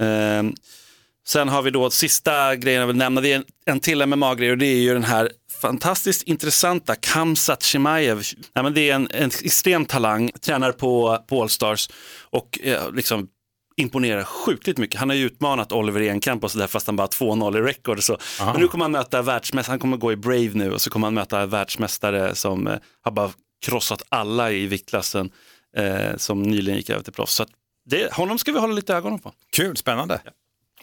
[0.00, 0.54] Ehm,
[1.26, 4.50] Sen har vi då sista grejen jag vill nämna, det är en, en till MMA-grej
[4.50, 8.22] och det är ju den här fantastiskt intressanta Kamsat Chimaev.
[8.54, 11.88] Nej, men det är en, en extrem talang, tränar på, på Allstars
[12.30, 13.28] och eh, liksom
[13.76, 15.00] imponerar sjukligt mycket.
[15.00, 18.00] Han har ju utmanat Oliver Enkamp och sådär fast han bara har 2-0 i record.
[18.38, 21.06] Men nu kommer han möta världsmästare, han kommer gå i Brave nu och så kommer
[21.06, 23.30] han möta världsmästare som eh, har bara
[23.66, 25.30] krossat alla i viktklassen
[25.76, 27.34] eh, som nyligen gick över till proffs.
[27.34, 27.48] Så att
[27.86, 29.32] det, honom ska vi hålla lite ögonen på.
[29.52, 30.20] Kul, spännande.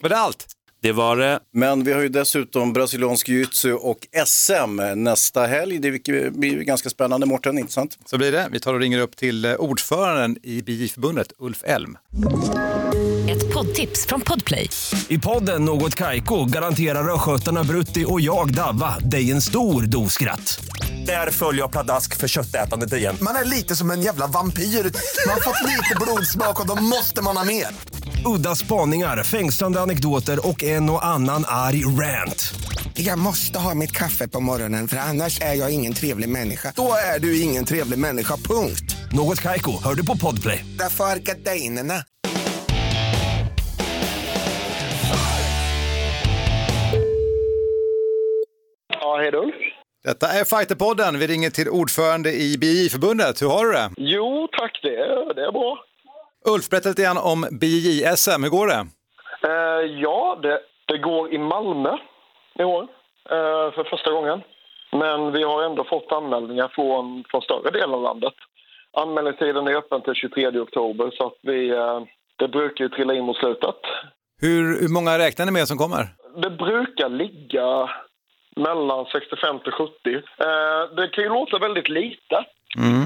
[0.01, 0.47] Var det allt?
[0.83, 1.39] Det var det.
[1.53, 5.79] Men vi har ju dessutom brasiliansk jiu-jitsu och SM nästa helg.
[5.79, 5.91] Det
[6.31, 7.97] blir ju ganska spännande, Mårten, inte sant?
[8.05, 8.47] Så blir det.
[8.51, 11.97] Vi tar och ringer upp till eh, ordföranden i BI-förbundet, Ulf Elm.
[13.29, 14.69] Ett poddtips från Podplay.
[15.07, 20.59] I podden Något Kaiko garanterar östgötarna Brutti och jag, Davva, dig en stor dos skratt.
[21.05, 23.15] Där följer jag pladask för köttätandet igen.
[23.21, 24.63] Man är lite som en jävla vampyr.
[24.63, 27.67] Man har fått lite blodsmak och då måste man ha mer.
[28.25, 32.53] Udda spaningar, fängslande anekdoter och en och annan arg rant.
[32.93, 36.73] Jag måste ha mitt kaffe på morgonen för annars är jag ingen trevlig människa.
[36.75, 38.95] Då är du ingen trevlig människa, punkt.
[39.11, 40.65] Något Kaiko, hör du på Podplay.
[40.79, 41.93] Därför är gardinerna.
[49.01, 49.55] Ja, hej Ulf.
[50.03, 51.19] Detta är Fighterpodden.
[51.19, 53.41] Vi ringer till ordförande i BI-förbundet.
[53.41, 53.89] Hur har du det?
[53.97, 54.79] Jo, tack.
[54.83, 55.77] Det är, det är bra.
[56.45, 58.43] Ulf, berätta lite grann om BI-SM.
[58.43, 58.85] Hur går det?
[59.43, 61.97] Eh, ja, det, det går i Malmö
[62.59, 62.81] i år
[63.29, 64.41] eh, för första gången.
[64.91, 68.33] Men vi har ändå fått anmälningar från, från större delen av landet.
[68.97, 72.01] Anmälningstiden är öppen till 23 oktober så att vi, eh,
[72.35, 73.75] det brukar ju trilla in mot slutet.
[74.41, 76.07] Hur, hur många räknar ni med som kommer?
[76.41, 77.89] Det brukar ligga
[78.55, 79.91] mellan 65 till 70.
[80.15, 82.45] Eh, det kan ju låta väldigt lite,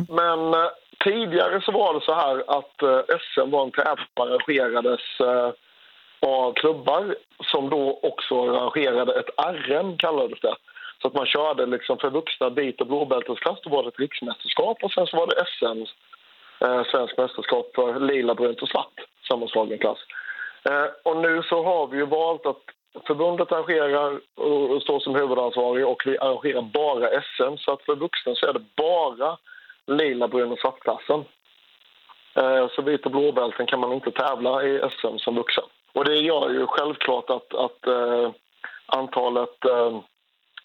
[0.09, 0.69] men eh,
[1.05, 5.51] tidigare så var det så här att eh, SM var en tävling som arrangerades eh,
[6.19, 7.15] av klubbar
[7.51, 10.55] som då också arrangerade ett RM, kallades det.
[11.01, 14.83] Så att man körde liksom för vuxna vit och blåbältesklass, då var det ett riksmästerskap
[14.83, 15.81] och sen så var det SM,
[16.65, 19.99] eh, svensk mästerskap för lila, brunt och svart, sammanslagen klass.
[20.69, 22.63] Eh, och nu så har vi ju valt att
[23.07, 27.57] förbundet arrangerar och och står som huvudansvarig och vi arrangerar bara SM.
[27.57, 29.37] Så att för vuxna så är det bara
[29.87, 31.25] lila, brun och svartklassen.
[32.35, 35.63] Eh, så vit och blåbälten kan man inte tävla i SM som vuxen.
[35.93, 38.31] Och det gör ju självklart att, att eh,
[38.85, 39.99] antalet eh,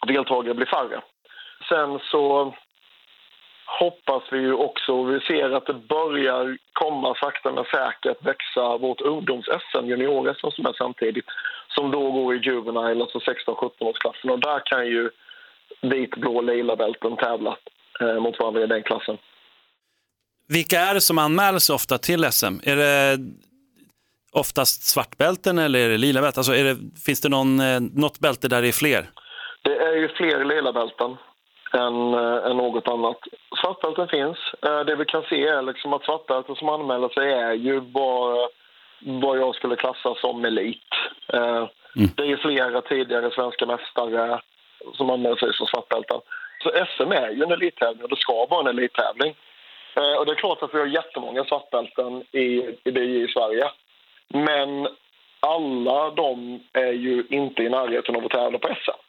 [0.07, 1.01] deltagare blir färre.
[1.69, 2.53] Sen så
[3.79, 4.93] hoppas vi ju också.
[4.93, 10.65] och Vi ser att det börjar komma sakta men säkert växa vårt ungdoms-SM, junior-SM som
[10.65, 11.25] är samtidigt,
[11.67, 14.29] som då går i juvenile, alltså 16-17-årsklassen.
[14.29, 15.09] Och där kan ju
[15.81, 17.57] vit, blå, lila bälten tävla
[18.01, 19.17] mot varandra i den klassen.
[20.47, 22.55] Vilka är det som anmäler sig ofta till SM?
[22.63, 23.17] Är det
[24.31, 26.39] oftast svartbälten eller är det lila bälten?
[26.39, 29.09] Alltså det, finns det någon, eh, något bälte där det är fler?
[29.61, 31.17] Det är ju fler lila bälten
[31.73, 33.17] än, äh, än något annat.
[33.61, 34.37] Svartbälten finns.
[34.61, 38.49] Det vi kan se är liksom att svartbälten som anmäler sig är ju vad,
[39.21, 40.91] vad jag skulle klassa som elit.
[41.95, 42.09] Mm.
[42.15, 44.41] Det är flera tidigare svenska mästare
[44.93, 46.21] som anmäler sig som svartbälten.
[46.63, 49.35] Så SM är ju en elittävling och det ska vara en elittävling.
[49.95, 52.45] Eh, och det är klart att vi har jättemånga svartbälten i,
[52.83, 53.65] i BJ i Sverige.
[54.33, 54.87] Men
[55.39, 59.01] alla de är ju inte i närheten av att tävla på SM.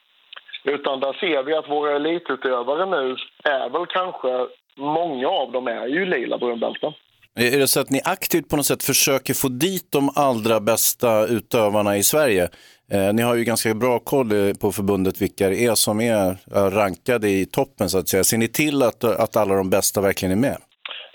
[0.65, 5.87] Utan där ser vi att våra elitutövare nu är väl kanske, många av dem är
[5.87, 6.93] ju lila brunbälten.
[7.35, 11.27] Är det så att ni aktivt på något sätt försöker få dit de allra bästa
[11.27, 12.49] utövarna i Sverige?
[12.95, 16.37] Eh, ni har ju ganska bra koll eh, på förbundet vilka det är som är
[16.71, 18.25] rankade i toppen så att säga.
[18.25, 20.59] Ser ni till att, att alla de bästa verkligen är med?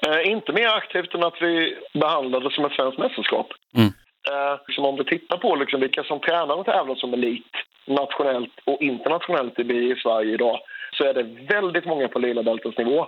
[0.07, 3.47] Eh, inte mer aktivt än att vi behandlar det som ett svenskt mästerskap.
[3.75, 3.91] Mm.
[4.29, 7.53] Eh, liksom om vi tittar på liksom vilka som tränar och tävlar som elit
[7.85, 10.59] nationellt och internationellt i Sverige idag
[10.91, 13.07] så är det väldigt många på lila bältesnivå.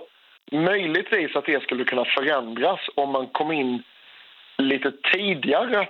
[0.52, 3.82] Möjligtvis att det skulle kunna förändras om man kom in
[4.58, 5.88] lite tidigare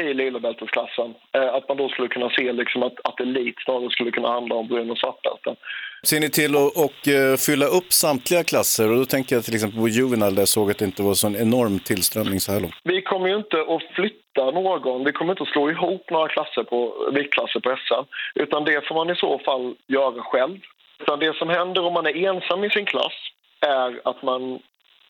[0.00, 1.14] i lila bältesklassen.
[1.32, 4.54] Eh, att man då skulle kunna se liksom att, att elit snarare skulle kunna handla
[4.54, 5.56] om brun och svartbälten.
[6.02, 8.90] Ser ni till att och, uh, fylla upp samtliga klasser?
[8.90, 11.14] Och då tänker jag till exempel på Juvenile där jag såg att det inte var
[11.14, 12.74] så en enorm tillströmning så här långt.
[12.84, 15.04] Vi kommer ju inte att flytta någon.
[15.04, 18.04] Vi kommer inte att slå ihop några klasser på, viktklasser på SM.
[18.34, 20.58] Utan det får man i så fall göra själv.
[21.00, 23.16] Utan det som händer om man är ensam i sin klass
[23.60, 24.58] är att man,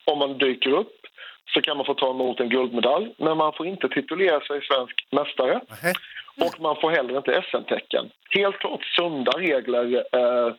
[0.05, 1.01] om man dyker upp
[1.54, 3.14] så kan man få ta emot en guldmedalj.
[3.18, 5.60] Men man får inte titulera sig svensk mästare.
[5.82, 5.94] Mm.
[6.46, 8.10] Och man får heller inte SM-tecken.
[8.30, 10.54] Helt klart sunda regler eh,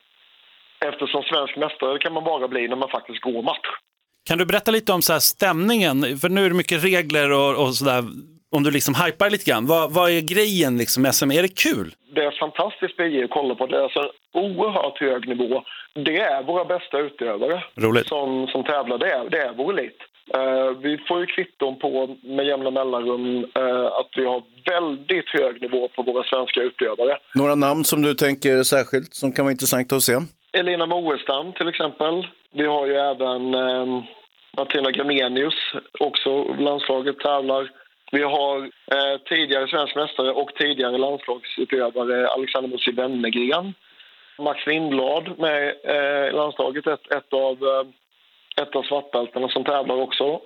[0.90, 3.70] eftersom svensk mästare kan man bara bli när man faktiskt går match.
[4.26, 6.18] Kan du berätta lite om så stämningen?
[6.22, 8.04] För nu är det mycket regler och, och sådär.
[8.56, 11.32] Om du liksom hypar lite grann, vad, vad är grejen liksom med SM?
[11.32, 11.96] Är det kul?
[12.16, 13.68] Det är fantastiskt BJ att kolla på.
[13.68, 15.64] Det är alltså oerhört hög nivå.
[15.94, 18.08] Det är våra bästa utövare Roligt.
[18.08, 18.98] Som, som tävlar.
[18.98, 19.98] Det är, det är vår elit.
[20.38, 25.62] Uh, vi får ju kvitton på med jämna mellanrum uh, att vi har väldigt hög
[25.62, 27.18] nivå på våra svenska utövare.
[27.36, 30.14] Några namn som du tänker särskilt som kan vara intressant att se?
[30.54, 32.28] Elina Moestam till exempel.
[32.52, 34.04] Vi har ju även uh,
[34.58, 35.56] Martina Gramenius,
[36.00, 37.72] också landslaget tävlar.
[38.12, 38.70] Vi har
[39.30, 43.74] tidigare svensk mästare och tidigare landslagsutövare Alexander Musi Wennergren.
[44.40, 45.76] Max Lindblad med
[46.30, 47.58] i landslaget, ett, ett av
[48.62, 50.42] ett av svartbältena som tävlar också.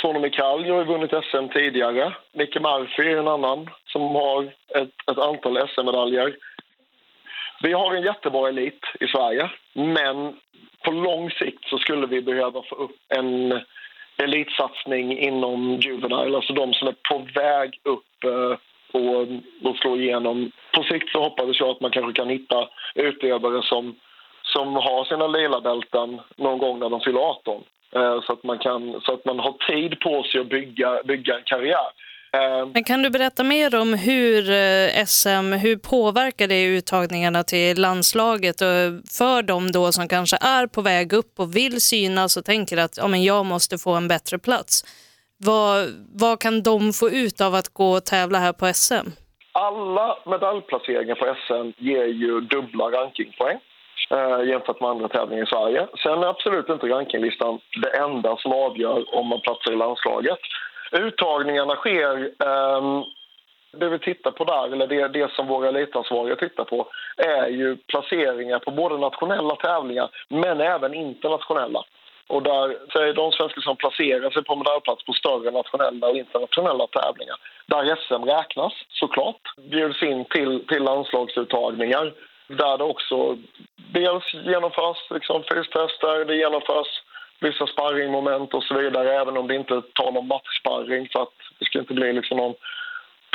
[0.00, 2.12] Svonomi Kall har ju vunnit SM tidigare.
[2.32, 6.36] Micke Murphy är en annan som har ett, ett antal SM-medaljer.
[7.62, 10.36] Vi har en jättebra elit i Sverige, men
[10.84, 13.60] på lång sikt så skulle vi behöva få upp en
[14.16, 18.58] elitsatsning inom Juvenile, alltså de som är på väg upp eh,
[18.92, 19.26] och,
[19.62, 20.50] och slå igenom.
[20.72, 23.96] På sikt så hoppas jag att man kanske kan hitta utövare som
[24.44, 27.62] som har sina lila bälten någon gång när de fyller 18.
[27.96, 31.34] Eh, så att man, kan, så att man har tid på sig att bygga, bygga
[31.36, 31.88] en karriär.
[32.34, 37.80] Eh, Men kan du berätta mer om hur eh, SM, hur påverkar det uttagningarna till
[37.80, 38.76] landslaget och
[39.18, 42.96] för dem då som kanske är på väg upp och vill synas och tänker att
[42.96, 44.84] ja, men jag måste få en bättre plats.
[45.38, 49.08] Vad, vad kan de få ut av att gå och tävla här på SM?
[49.52, 53.58] Alla medaljplaceringar på SM ger ju dubbla rankingpoäng
[54.10, 55.86] eh, jämfört med andra tävlingar i Sverige.
[56.02, 60.38] Sen är absolut inte rankinglistan det enda som avgör om man platsar i landslaget.
[60.92, 63.04] Uttagningarna sker eh,
[63.72, 66.86] det vi tittar på där, eller det, det som våra elitansvariga tittar på
[67.16, 71.84] är ju placeringar på både nationella tävlingar men även internationella.
[72.26, 76.16] Och där så är de svenskar som placerar sig på medaljplats på större nationella och
[76.16, 77.36] internationella tävlingar
[77.66, 82.12] där SM räknas såklart, bjuds in till, till landslagsuttagningar
[82.46, 83.38] där det också
[83.92, 87.02] dels genomförs liksom, fystester, det genomförs
[87.40, 91.64] vissa sparringmoment och så vidare även om det inte tar någon matchsparring så att det
[91.64, 92.54] ska inte bli liksom någon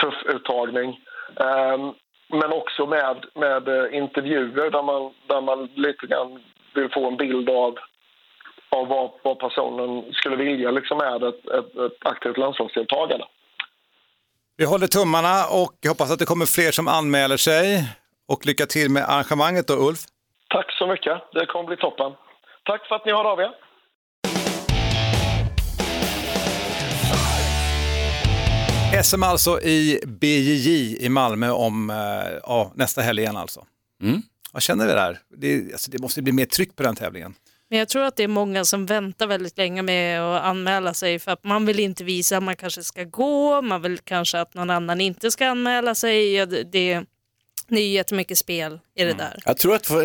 [0.01, 0.89] tuff uttagning.
[1.35, 1.93] Um,
[2.31, 6.39] men också med, med eh, intervjuer där man, där man lite grann
[6.75, 7.77] vill få en bild av,
[8.69, 13.25] av vad, vad personen skulle vilja liksom med ett, ett, ett aktivt landslagsdeltagande.
[14.57, 17.83] Vi håller tummarna och hoppas att det kommer fler som anmäler sig.
[18.29, 19.99] Och lycka till med arrangemanget då, Ulf.
[20.49, 21.13] Tack så mycket.
[21.33, 22.11] Det kommer bli toppen.
[22.65, 23.51] Tack för att ni hörde av er.
[29.03, 31.95] SM alltså i BJJ i Malmö om eh,
[32.43, 33.65] ja, nästa helg igen alltså.
[34.03, 34.21] Mm.
[34.51, 35.17] Vad känner vi där?
[35.37, 37.33] Det, alltså, det måste bli mer tryck på den tävlingen.
[37.69, 41.19] Men jag tror att det är många som väntar väldigt länge med att anmäla sig
[41.19, 44.53] för att man vill inte visa att man kanske ska gå, man vill kanske att
[44.53, 46.45] någon annan inte ska anmäla sig.
[46.45, 47.05] Det,
[47.69, 49.39] det, det är jättemycket spel i det där.
[49.45, 49.97] Jag tror, att, eh,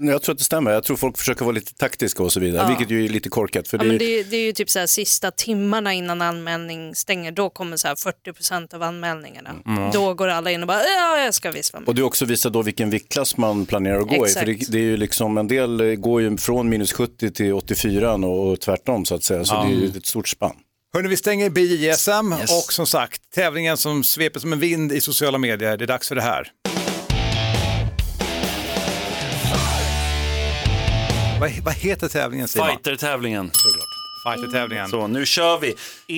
[0.00, 0.70] jag tror att det stämmer.
[0.70, 2.68] Jag tror folk försöker vara lite taktiska och så vidare, Ja.
[2.68, 3.68] vilket ju är lite korkat.
[3.68, 6.94] För Ja, det, men det, det är ju typ så här, sista timmarna innan anmälning
[6.94, 9.50] stänger, då kommer så här 40% av anmälningarna.
[9.66, 9.90] Mm.
[9.92, 11.88] Då går alla in och bara, ja jag ska visst vara med.
[11.88, 14.48] Och du också visar då vilken viktklass man planerar att gå Exakt.
[14.48, 14.54] i.
[14.58, 17.52] För det, det är ju liksom, en del eh, går ju från minus 70 till
[17.52, 19.44] 84 och, och tvärtom så att säga.
[19.44, 19.62] Så Ja.
[19.64, 20.56] det är ju ett stort spann.
[20.94, 25.38] Hörrni, vi stänger BJSM och som sagt, tävlingen som sveper som en vind i sociala
[25.38, 26.48] medier, det är dags för det här.
[31.44, 32.68] Vad, vad heter tävlingen Simon?
[32.68, 33.50] Fighter-tävlingen.
[34.26, 34.88] Fighter-tävlingen.
[34.88, 35.74] Så nu kör vi.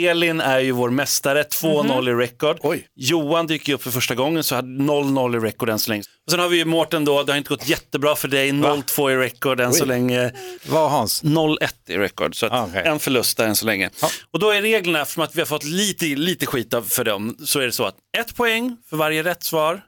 [0.09, 2.59] Elin är ju vår mästare, 2-0 i record.
[2.97, 6.03] Johan dyker upp för första gången så hade 0-0 i record än så länge.
[6.27, 9.11] Och sen har vi ju Mårten då, det har inte gått jättebra för dig, 0-2
[9.11, 9.89] i record än så Oj.
[9.89, 10.33] länge.
[10.67, 11.25] Vad Hans?
[11.25, 13.91] 0-1 i record, så att en förlust där än så länge.
[14.31, 17.37] Och då är reglerna, eftersom att vi har fått lite, lite skit av för dem,
[17.45, 19.81] så är det så att ett poäng för varje rätt svar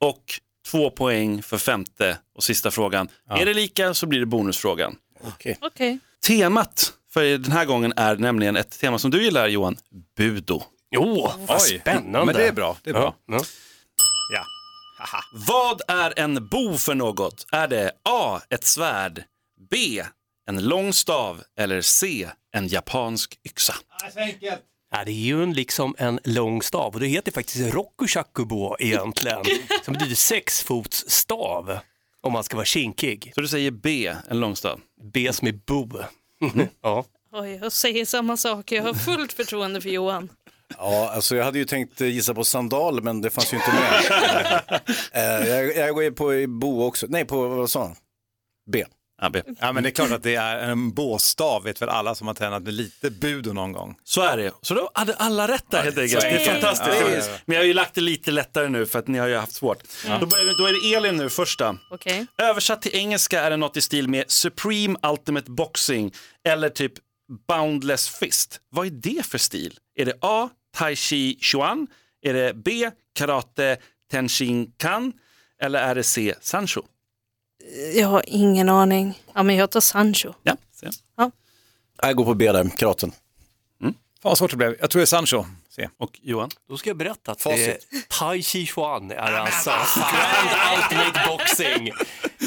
[0.00, 0.24] och
[0.70, 3.08] två poäng för femte och sista frågan.
[3.30, 4.96] Är det lika så blir det bonusfrågan.
[5.24, 5.58] Okej.
[6.26, 9.76] Temat för den här gången är nämligen ett tema som du gillar Johan,
[10.16, 10.62] budo.
[10.90, 12.24] Jo, vad Oj, spännande.
[12.24, 13.14] men det är bra, det är bra.
[13.26, 13.42] Ja,
[14.32, 14.44] Ja.
[15.32, 17.46] Vad är en bo för något?
[17.52, 18.40] Är det A.
[18.50, 19.22] Ett svärd,
[19.70, 20.02] B.
[20.48, 22.28] En lång stav eller C.
[22.54, 23.74] En japansk yxa?
[24.90, 29.44] Ja, det är ju en, liksom en lång stav och det heter faktiskt rokushakubo egentligen.
[29.84, 31.78] som betyder sexfotsstav
[32.20, 33.32] om man ska vara kinkig.
[33.34, 34.80] Så du säger B, en lång stav?
[35.02, 35.88] B som är bo.
[36.82, 37.04] ja.
[37.32, 40.28] Oj, jag säger samma sak, jag har fullt förtroende för Johan.
[40.78, 43.72] Ja, alltså jag hade ju tänkt eh, gissa på sandal, men det fanns ju inte
[43.72, 44.80] med.
[45.12, 47.06] Eh, jag, jag går ju på bo också.
[47.08, 47.96] Nej, på vad sa han?
[48.70, 48.84] B.
[49.20, 49.30] Ja.
[49.58, 52.34] Ja, men det är klart att det är en båstav, vet väl alla som har
[52.34, 53.96] tränat med lite budo någon gång.
[54.04, 54.52] Så är det.
[54.62, 56.20] Så då hade alla rätt där helt enkelt.
[56.20, 57.30] Det är fantastiskt.
[57.30, 57.38] Ja.
[57.44, 59.52] Men jag har ju lagt det lite lättare nu för att ni har ju haft
[59.52, 59.78] svårt.
[60.20, 61.78] Då, börjar då är det Elin nu första.
[61.90, 62.26] Okej.
[62.38, 66.12] Översatt till engelska är det något i stil med Supreme Ultimate Boxing
[66.44, 66.92] eller typ
[67.48, 68.60] Boundless Fist.
[68.70, 69.78] Vad är det för stil?
[69.96, 70.48] Är det A.
[70.76, 71.86] Tai Chi Chuan?
[72.22, 72.90] Är det B.
[73.14, 73.76] Karate
[74.10, 75.12] Tenshin Kan?
[75.62, 76.34] Eller är det C.
[76.40, 76.82] Sancho?
[77.94, 79.22] Jag har ingen aning.
[79.34, 80.32] Ja, men jag tar Sancho.
[80.42, 80.88] Ja, se.
[82.02, 83.12] Jag går på B där, karaten.
[84.22, 84.76] Fan vad svårt det blev.
[84.80, 85.44] Jag tror det är Sancho.
[85.70, 85.88] Se.
[85.98, 86.50] Och Johan?
[86.68, 87.86] Då ska jag berätta att Facit.
[87.90, 91.88] det är Tai Chi Chuan är alltså Grand Ultimate Boxing.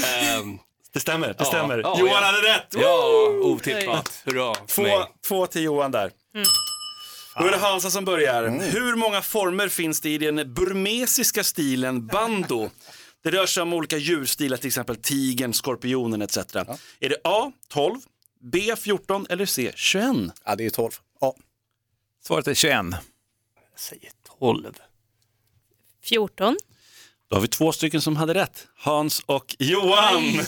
[0.06, 0.60] Ehm,
[0.94, 1.78] Det stämmer, det Ja, stämmer.
[1.78, 2.20] ja, Johan ja.
[2.22, 2.68] hade rätt!
[2.70, 4.22] ja, otippat.
[4.26, 4.84] Hurra Två,
[5.28, 6.12] två till Johan där.
[7.40, 8.44] Då är det Hansa som börjar.
[8.72, 12.70] Hur många former finns det i den burmesiska stilen bando?
[13.24, 16.38] Det rör sig om olika djurstilar, till exempel tigern, skorpionen etc.
[16.38, 17.52] Är det A.
[17.68, 18.00] 12,
[18.42, 18.76] B.
[18.78, 19.72] 14 eller C.
[19.76, 20.16] 21?
[20.46, 20.92] Ja, det är 12.
[21.22, 21.36] Ja.
[22.24, 22.76] Svaret är 21.
[23.72, 24.74] Jag säger 12.
[26.04, 26.58] 14.
[27.30, 28.68] Då har vi två stycken som hade rätt.
[28.76, 30.24] Hans och Johan.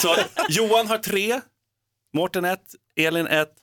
[0.00, 0.16] Så
[0.48, 1.40] Johan har tre,
[2.12, 3.54] Mårten ett, Elin ett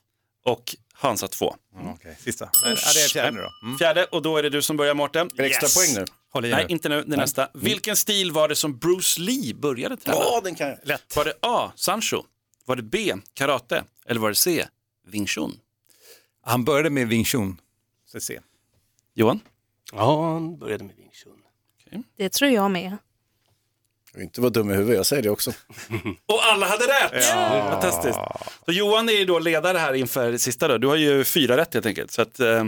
[0.44, 1.56] och Hansa två.
[1.94, 2.50] Okej, sista.
[2.64, 2.72] Ja, det
[3.04, 3.50] är fjärde då.
[3.66, 3.78] Mm.
[3.78, 5.30] Fjärde och då är det du som börjar Mårten.
[5.34, 6.12] Det extra poäng nu?
[6.32, 6.72] Håll i Nej, nu.
[6.72, 7.02] inte nu.
[7.06, 7.48] Det är nästa.
[7.54, 10.16] Vilken stil var det som Bruce Lee började träna?
[10.18, 10.78] Ja, den kan jag.
[10.82, 11.16] Lätt.
[11.16, 11.72] Var det A.
[11.76, 12.22] Sancho?
[12.64, 13.14] Var det B.
[13.34, 13.84] Karate?
[14.06, 14.66] Eller var det C.
[15.06, 15.58] Wing Chun?
[16.42, 17.60] Han började med Wing Chun.
[18.06, 18.40] Så se.
[19.14, 19.40] Johan?
[19.92, 22.02] Ja, han började med Wing Chun.
[22.16, 22.96] Det tror jag med.
[24.18, 25.50] Inte vara dum i huvudet, jag säger det också.
[26.26, 27.24] Och alla hade rätt!
[27.70, 28.18] Fantastiskt.
[28.64, 30.78] Så Johan är ju då ledare här inför det sista då.
[30.78, 32.10] Du har ju fyra rätt helt enkelt.
[32.10, 32.64] Så att, eh,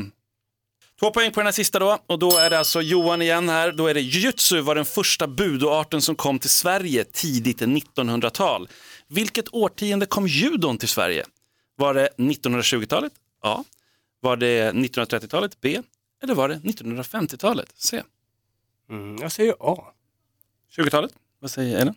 [1.00, 1.98] två poäng på den här sista då.
[2.06, 3.72] Och då är det alltså Johan igen här.
[3.72, 8.68] Då är det jujutsu var den första budoarten som kom till Sverige tidigt 1900-tal.
[9.08, 11.24] Vilket årtionde kom judon till Sverige?
[11.76, 13.12] Var det 1920-talet?
[13.42, 13.64] A.
[14.20, 15.60] Var det 1930-talet?
[15.60, 15.82] B.
[16.22, 17.72] Eller var det 1950-talet?
[17.76, 18.02] C.
[18.90, 19.84] Mm, jag säger A.
[20.76, 21.12] 20-talet?
[21.44, 21.94] Vad säger Elin?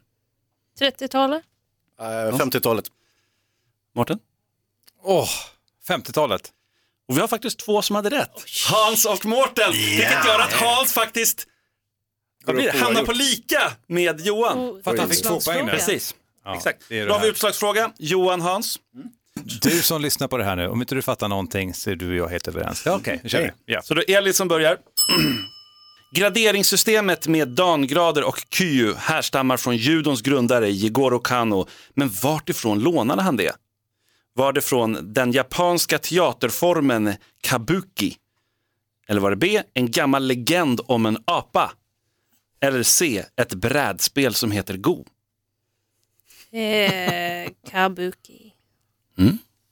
[0.80, 1.44] 30-talet?
[2.00, 2.06] Eh,
[2.38, 2.86] 50-talet.
[3.96, 4.20] Mårten?
[5.04, 5.30] Åh,
[5.88, 6.52] 50-talet.
[7.08, 8.44] Och vi har faktiskt två som hade rätt.
[8.72, 9.72] Hans och Mårten.
[9.72, 11.48] Vilket gör att Hans faktiskt
[12.46, 12.78] det?
[12.78, 14.58] hamnar på lika med Johan.
[14.60, 15.72] Oh, För att han fick två poäng nu.
[15.72, 16.16] Precis.
[16.46, 16.84] Ja, Exakt.
[16.90, 17.92] det är det Då har vi utslagsfråga.
[17.98, 18.80] Johan, Hans.
[19.62, 22.10] Du som lyssnar på det här nu, om inte du fattar någonting så är du
[22.10, 22.84] och jag helt överens.
[22.86, 23.52] Ja, Okej, nu kör vi.
[23.74, 23.82] Ja.
[23.82, 24.78] Så då är Elin som börjar.
[26.12, 33.22] Graderingssystemet med dangrader och kyu härstammar från judons grundare Jigoro Kano, men vart ifrån lånade
[33.22, 33.56] han det?
[34.34, 38.16] Var det från den japanska teaterformen kabuki?
[39.08, 41.72] Eller var det B, en gammal legend om en apa?
[42.60, 45.06] Eller C, ett brädspel som heter Go?
[46.52, 48.54] Eh, kabuki.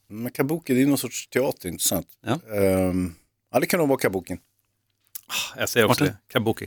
[0.08, 2.08] Men kabuki, det är någon sorts teater, inte sant?
[2.26, 2.40] Ja.
[2.54, 3.14] Ehm,
[3.52, 4.38] ja, det kan nog vara kabukin.
[5.56, 6.16] Jag säger också Martin?
[6.26, 6.32] det.
[6.32, 6.66] Kabuki.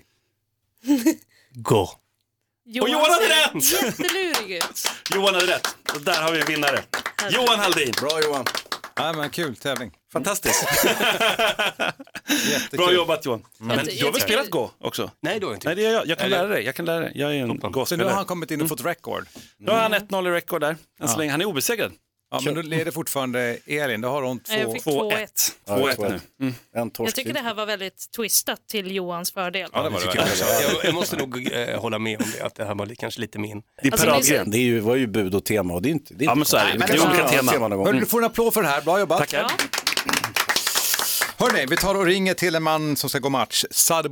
[1.53, 1.81] Gå.
[1.81, 3.71] Och Johan hade rätt!
[3.83, 4.87] Jättelurig ut.
[5.15, 5.67] Johan hade rätt.
[5.95, 6.83] Och där har vi en vinnare.
[7.31, 7.93] Johan Halldin.
[8.01, 8.45] Bra Johan.
[8.95, 9.91] Ja, men kul tävling.
[10.13, 10.63] Fantastiskt.
[12.49, 12.77] Jättekul.
[12.77, 13.45] Bra jobbat Johan.
[13.57, 15.11] Men Jag ty- du har väl spelat Go också?
[15.21, 15.67] Nej, det har jag inte.
[15.67, 16.07] Nej, det gör jag.
[16.07, 16.63] Jag kan lära dig.
[16.65, 17.11] Jag kan lära dig.
[17.15, 17.61] Jag är en Toppen.
[17.61, 18.09] Så nu Go-spelare.
[18.09, 19.27] har han kommit in och fått record.
[19.57, 20.77] Nu har han 1-0 i rekord där.
[21.01, 21.31] Än så länge.
[21.31, 21.91] Han är obesegrad.
[22.31, 24.73] Ja, men då leder fortfarande Elin, då har hon Nej, jag två.
[24.73, 25.27] fick 2-1.
[25.67, 25.95] 2-1.
[25.95, 26.19] 2-1 nu.
[26.41, 26.53] Mm.
[26.75, 29.69] En torsk Jag tycker det här var väldigt twistat till Johans fördel.
[29.73, 30.61] Ja, det var det jag, verkligen.
[30.61, 33.21] jag, jag måste nog eh, hålla med om det, att det här var li- kanske
[33.21, 33.61] lite min...
[33.81, 34.51] Det är Alltså, paradgren.
[34.51, 36.13] Det är ju, var ju bud och tema och det är inte...
[36.13, 36.77] Det är Ja, inte men så är det.
[36.77, 37.69] Nej, Det är men olika ja, teman.
[37.69, 37.99] någon gång.
[37.99, 39.19] Du får en applåd för det här, bra jobbat.
[39.19, 39.39] Tackar.
[39.41, 39.49] Ja.
[41.37, 44.11] Hörrni, vi tar och ringer till en man som ska gå match, Sad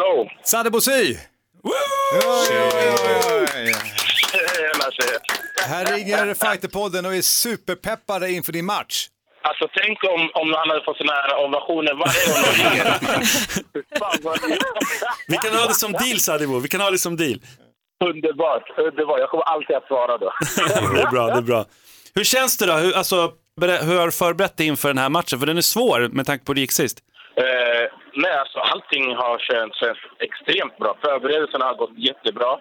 [0.00, 0.28] Hallå!
[4.56, 5.18] Tjena tjejer!
[5.68, 9.06] Här ringer Fighterpodden och är superpeppade inför din match.
[9.42, 12.86] Alltså tänk om, om han hade fått såna här ovationer varje gång de ringer.
[15.28, 16.60] Vi kan ha det som deal Sadibou.
[16.60, 17.40] Vi kan ha det som deal.
[18.04, 19.20] Underbart, underbart.
[19.20, 20.32] Jag kommer alltid att svara då.
[20.94, 21.64] Det är bra, det är bra.
[22.14, 22.72] Hur känns det då?
[22.72, 25.38] Hur, alltså, hur har du förberett dig inför den här matchen?
[25.38, 26.98] För den är svår med tanke på hur det gick sist.
[27.36, 29.78] Eh, nej, alltså allting har känts,
[30.18, 30.96] extremt bra.
[31.00, 32.58] Förberedelserna har gått jättebra.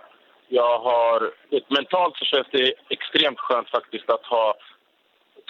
[0.47, 1.31] Jag har,
[1.67, 4.55] mentalt så känns det extremt skönt faktiskt att ha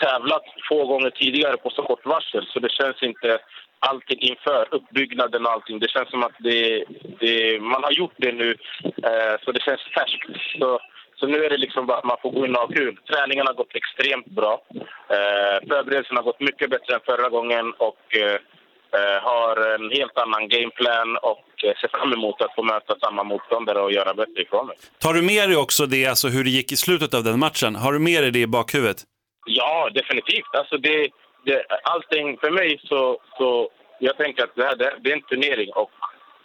[0.01, 2.45] tävlat två gånger tidigare på så kort varsel.
[2.53, 3.39] Så det känns inte
[3.79, 5.79] allting inför uppbyggnaden och allting.
[5.79, 6.85] Det känns som att det,
[7.19, 8.49] det, man har gjort det nu,
[8.83, 10.59] eh, så det känns färskt.
[10.59, 10.79] Så,
[11.15, 12.97] så nu är det liksom bara att man får gå in och ha kul.
[13.11, 14.61] Träningen har gått extremt bra.
[15.09, 18.39] Eh, förberedelserna har gått mycket bättre än förra gången och eh,
[19.21, 23.79] har en helt annan gameplan och eh, ser fram emot att få möta samma motståndare
[23.81, 24.77] och göra bättre ifrån mig.
[24.99, 27.75] Tar du med dig också det, alltså hur det gick i slutet av den matchen?
[27.75, 28.97] Har du med dig det i bakhuvudet?
[29.45, 30.55] Ja, definitivt.
[30.57, 31.09] Alltså det,
[31.45, 33.69] det, allting för mig så, så
[33.99, 35.91] jag tänker att det, här, det, det är en turnering och,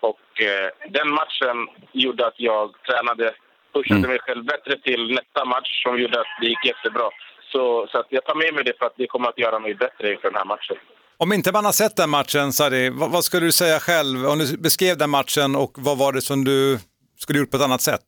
[0.00, 3.34] och eh, den matchen gjorde att jag tränade,
[3.74, 7.10] pushade mig själv bättre till nästa match som gjorde att det gick jättebra.
[7.52, 9.74] Så, så att jag tar med mig det för att det kommer att göra mig
[9.74, 10.76] bättre inför den här matchen.
[11.18, 14.26] Om inte man har sett den matchen, Sari, vad, vad skulle du säga själv?
[14.26, 16.78] Om du beskrev den matchen och vad var det som du
[17.18, 18.04] skulle gjort på ett annat sätt?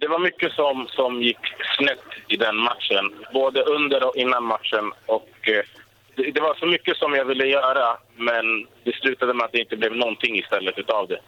[0.00, 1.44] Det var mycket som, som gick
[1.78, 4.92] snett i den matchen, både under och innan matchen.
[5.06, 5.64] Och, eh,
[6.16, 9.58] det, det var så mycket som jag ville göra, men det slutade med att det
[9.58, 11.20] inte blev någonting istället utav det.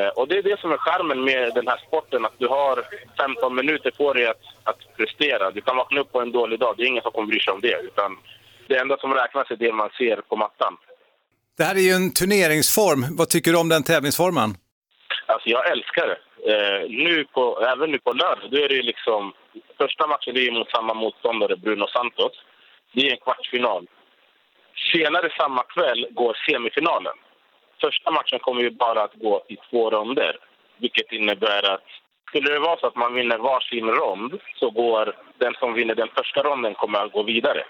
[0.00, 2.82] Eh, och det är det som är charmen med den här sporten, att du har
[3.18, 5.50] 15 minuter på dig att, att prestera.
[5.50, 7.52] Du kan vakna upp på en dålig dag, det är ingen som kommer bry sig
[7.54, 7.80] om det.
[7.82, 8.16] Utan
[8.68, 10.76] det enda som räknas är det man ser på mattan.
[11.56, 13.16] Det här är ju en turneringsform.
[13.18, 14.50] Vad tycker du om den tävlingsformen?
[15.26, 16.18] Alltså jag älskar det.
[16.52, 19.32] Eh, nu på, även nu på lördag, då är det liksom...
[19.78, 22.32] Första matchen det är mot samma motståndare, Bruno Santos.
[22.92, 23.86] Det är en kvartsfinal.
[24.92, 27.16] Senare samma kväll går semifinalen.
[27.80, 30.36] Första matchen kommer ju bara att gå i två ronder.
[30.78, 31.88] Vilket innebär att
[32.28, 36.08] skulle det vara så att man vinner varsin rond så går den som vinner den
[36.16, 37.64] första ronden kommer att gå vidare.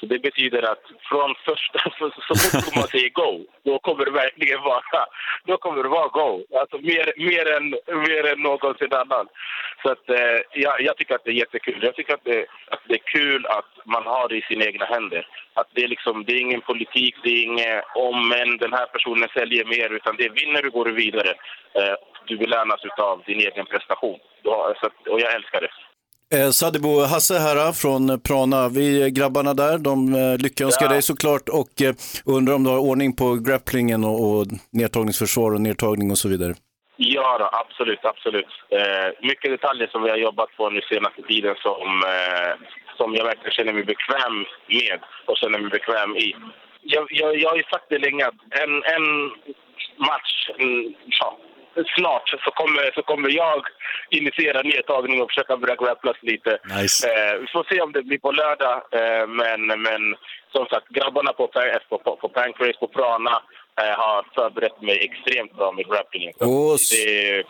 [0.00, 1.78] Så det betyder att från första,
[2.28, 5.04] så, fort man säger go, då kommer det verkligen vara,
[5.44, 6.44] då kommer det vara go.
[6.60, 7.70] Alltså mer, mer, än,
[8.08, 9.28] mer än någonsin annan.
[9.82, 11.78] Så att, eh, jag, jag tycker att det är jättekul.
[11.82, 14.84] Jag tycker att det, att det är kul att man har det i sina egna
[14.84, 15.26] händer.
[15.54, 18.56] Att det, är liksom, det är ingen politik, det är inget om än.
[18.56, 21.30] den här personen säljer mer, utan det är vinner du går du vidare.
[21.74, 21.94] Eh,
[22.26, 24.18] du belönas av din egen prestation.
[24.42, 25.70] Då, så att, och jag älskar det.
[26.34, 28.68] Eh, Sadebo, Hasse här från Prana.
[28.68, 30.92] Vi grabbarna där, de eh, lyckönskar Ja.
[30.92, 31.94] dig såklart och eh,
[32.36, 36.54] undrar om du har ordning på grapplingen och, och nedtagningsförsvar och nedtagning och så vidare.
[36.96, 38.52] Ja, då, absolut, absolut.
[38.78, 42.52] Eh, mycket detaljer som vi har jobbat på nu senaste tiden som, eh,
[42.96, 44.36] som jag verkligen känner mig bekväm
[44.68, 46.36] med och känner mig bekväm i.
[46.82, 49.04] Jag, jag, jag har ju sagt det länge att en, en
[50.08, 51.38] match, mm, ja,
[51.96, 53.62] snart så kommer, så kommer jag
[54.10, 56.58] initiera nedtagning och försöka börja grapplas lite.
[56.76, 57.08] Nice.
[57.08, 60.02] Eh, vi får se om det blir på lördag, eh, men, men
[60.52, 61.46] som sagt, grabbarna på,
[61.88, 63.42] på, på, på Pancrase, på Prana,
[63.80, 66.32] eh, har förberett mig extremt bra med grapplingen.
[66.38, 66.44] Det,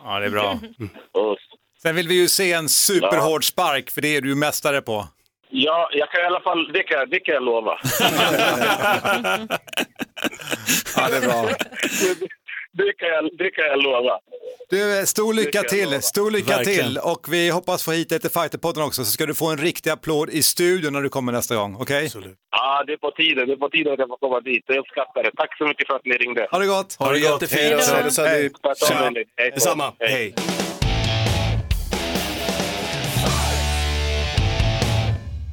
[0.05, 0.59] Ja, det är bra.
[1.23, 1.37] och,
[1.83, 5.05] Sen vill vi ju se en superhård spark, för det är du mästare på.
[5.53, 7.79] Ja, jag kan i alla fall, det kan, det kan jag lova.
[10.97, 11.49] Ja, det är bra.
[12.73, 14.19] Det kan jag, det kan jag lova.
[14.71, 16.85] Du, eh, stor lycka Det till, stor lycka Verkligen.
[16.87, 19.59] till och vi hoppas få hit dig till Fighterpodden också så ska du få en
[19.59, 22.09] riktig applåd i studion när du kommer nästa gång, okej?
[22.51, 23.47] Ja, det är på tiden.
[23.49, 24.65] Det är på tiden att jag får komma dit.
[24.67, 25.31] Jag uppskattar det.
[25.37, 26.49] Tack så mycket för att ni ringde.
[26.51, 26.95] Ha det gott!
[26.99, 27.61] Ha det jättefint.
[27.61, 27.95] Hej då.
[27.95, 28.23] Hej då.
[28.23, 28.51] Hej.
[29.15, 29.25] Hej.
[29.37, 29.51] Hej.
[29.51, 29.93] Detsamma.
[29.99, 30.35] Hej.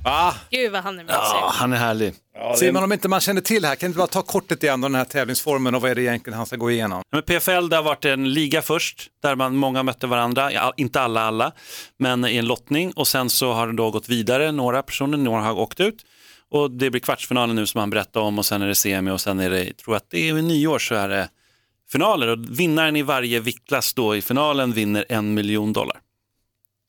[0.10, 1.18] Ah, Gud vad han är mysig.
[1.18, 2.14] Ja, han är härlig.
[2.56, 4.82] Simon, om inte man känner till det här, kan du bara ta kortet igen om
[4.82, 7.04] den här tävlingsformen och vad är det egentligen han ska gå igenom?
[7.12, 11.02] Men PFL, det har varit en liga först, där man, många mötte varandra, ja, inte
[11.02, 11.52] alla alla,
[11.98, 15.42] men i en lottning och sen så har det då gått vidare, några personer, några
[15.42, 16.06] har åkt ut
[16.52, 19.22] och det blir kvartsfinalen nu som han berättade om och sen är det semi och
[19.22, 21.30] sen är det, jag tror att det är vid nyår så är det
[21.92, 25.98] finaler och vinnaren i varje viktklass då i finalen vinner en miljon dollar.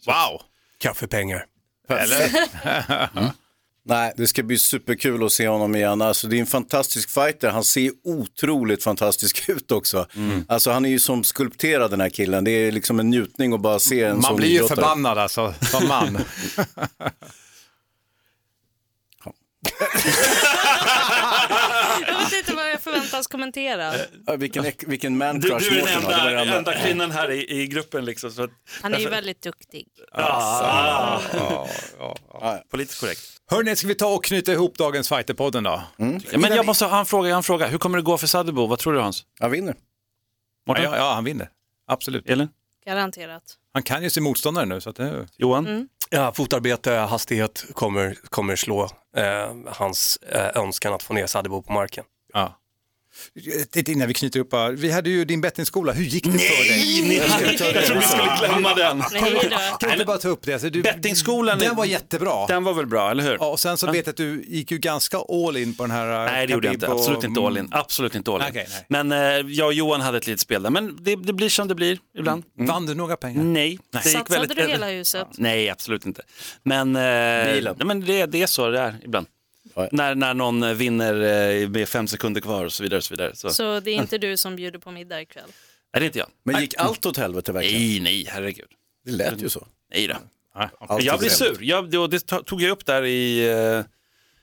[0.06, 0.42] Wow!
[0.78, 1.44] Kaffepengar.
[3.84, 6.02] Nej, det ska bli superkul att se honom igen.
[6.02, 7.50] Alltså, det är en fantastisk fighter.
[7.50, 10.06] Han ser otroligt fantastisk ut också.
[10.48, 12.44] Alltså, han är ju som skulpterad den här killen.
[12.44, 14.76] Det är liksom en njutning att bara se en Man sån blir ju idrottare.
[14.76, 16.18] förbannad alltså, som man.
[23.18, 23.94] Jag jag förväntas kommentera.
[24.26, 26.00] Ja, vilken, vilken man Du, crush du är den.
[26.02, 26.58] Det var enda, enda.
[26.58, 28.30] enda kvinnan här i, i gruppen liksom.
[28.30, 28.50] Så att,
[28.82, 29.86] Han är ju väldigt duktig.
[30.12, 31.20] ah,
[32.70, 33.20] politiskt korrekt.
[33.50, 35.82] Hörni, ska vi ta och knyta ihop dagens Fighterpodden då?
[35.96, 37.66] Ja, men jag måste ha en fråga, jag en fråga.
[37.66, 38.66] Hur kommer det gå för Sadebo?
[38.66, 39.24] Vad tror du Hans?
[39.40, 39.74] Han vinner.
[40.66, 41.48] Ja, ja, ja, han vinner.
[41.86, 42.30] Absolut.
[42.30, 42.48] Elin?
[42.86, 43.42] Garanterat.
[43.72, 44.80] Han kan ju sin motståndare nu.
[44.80, 45.28] Så att det...
[45.36, 45.88] Johan?
[46.10, 48.84] Ja, fotarbete, hastighet kommer, kommer slå
[49.16, 52.04] eh, hans eh, önskan att få ner Sadebo på marken.
[52.32, 52.58] Ja.
[53.70, 54.72] Titta, Innan vi knyter upp, här.
[54.72, 57.16] vi hade ju din bettingskola, hur gick det för dig?
[57.16, 58.98] jag trodde vi skulle glömma den.
[59.12, 59.22] Nej.
[59.80, 60.52] Kan du inte bara ta upp det?
[60.52, 62.46] Alltså, du, Bettingskolan, den var jättebra.
[62.46, 63.36] Den var väl bra, eller hur?
[63.40, 65.90] Ja, och sen så vet jag att du gick ju ganska all in på den
[65.90, 66.24] här...
[66.24, 66.86] Nej, det gjorde jag inte.
[66.86, 67.68] Khabib och- Absolut inte all in.
[67.72, 68.46] Absolut inte all in.
[68.50, 68.84] Okej, nej.
[68.88, 70.70] Men eh, jag och Johan hade ett litet spel där.
[70.70, 72.44] Men det, det blir som det blir ibland.
[72.58, 73.42] Vann du några pengar?
[73.42, 73.78] Nej.
[73.92, 75.26] Det gick Satsade väldigt- du hela huset?
[75.32, 76.22] Nej, absolut inte.
[76.62, 79.26] Men, eh, nej, men det, det är så det är ibland.
[79.78, 79.88] Ja.
[79.92, 81.14] När, när någon eh, vinner
[81.60, 82.98] eh, med fem sekunder kvar och så vidare.
[82.98, 83.36] Och så vidare.
[83.36, 83.50] Så.
[83.50, 85.44] Så det är inte du som bjuder på middag ikväll?
[85.46, 86.28] Nej, det är inte jag.
[86.42, 87.80] Men gick allt åt helvete verkligen?
[87.80, 88.68] Nej, nej, herregud.
[89.04, 89.66] Det lät ju så.
[89.94, 90.14] Nej då.
[90.80, 91.58] Allt Jag blir sur.
[91.60, 93.84] Jag, det, tog jag upp där i eh,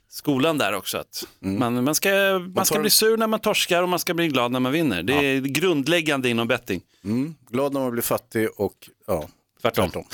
[0.10, 0.98] skolan där också.
[0.98, 2.10] Att man, man ska,
[2.56, 4.72] man ska tar- bli sur när man torskar och man ska bli glad när man
[4.72, 5.04] vinner.
[5.04, 6.82] Det är grundläggande inom betting.
[7.04, 7.36] Mm.
[7.50, 9.30] Glad när man blir fattig och ja,
[9.72, 9.90] Tvärtom.
[9.92, 10.06] tvärtom.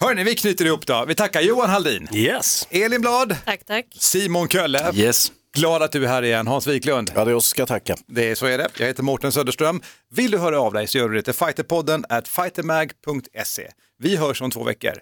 [0.01, 1.05] Hörni, vi knyter ihop då.
[1.07, 2.67] Vi tackar Johan Haldin, Yes!
[2.71, 3.85] Elin Blad, Tack, tack.
[3.99, 4.91] Simon Kölle.
[4.95, 5.31] Yes.
[5.55, 7.11] Glad att du är här igen, Hans Wiklund.
[7.15, 7.95] Ja, det är oss ska tacka.
[8.07, 8.67] Det är, så är det.
[8.77, 9.81] Jag heter Mårten Söderström.
[10.15, 13.67] Vill du höra av dig så gör du det till fighterpodden at fightermag.se.
[13.99, 14.93] Vi hörs om två veckor.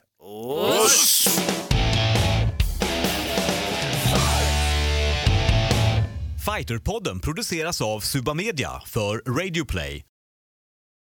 [6.46, 10.06] Fighterpodden produceras av Suba Media för Radio Play.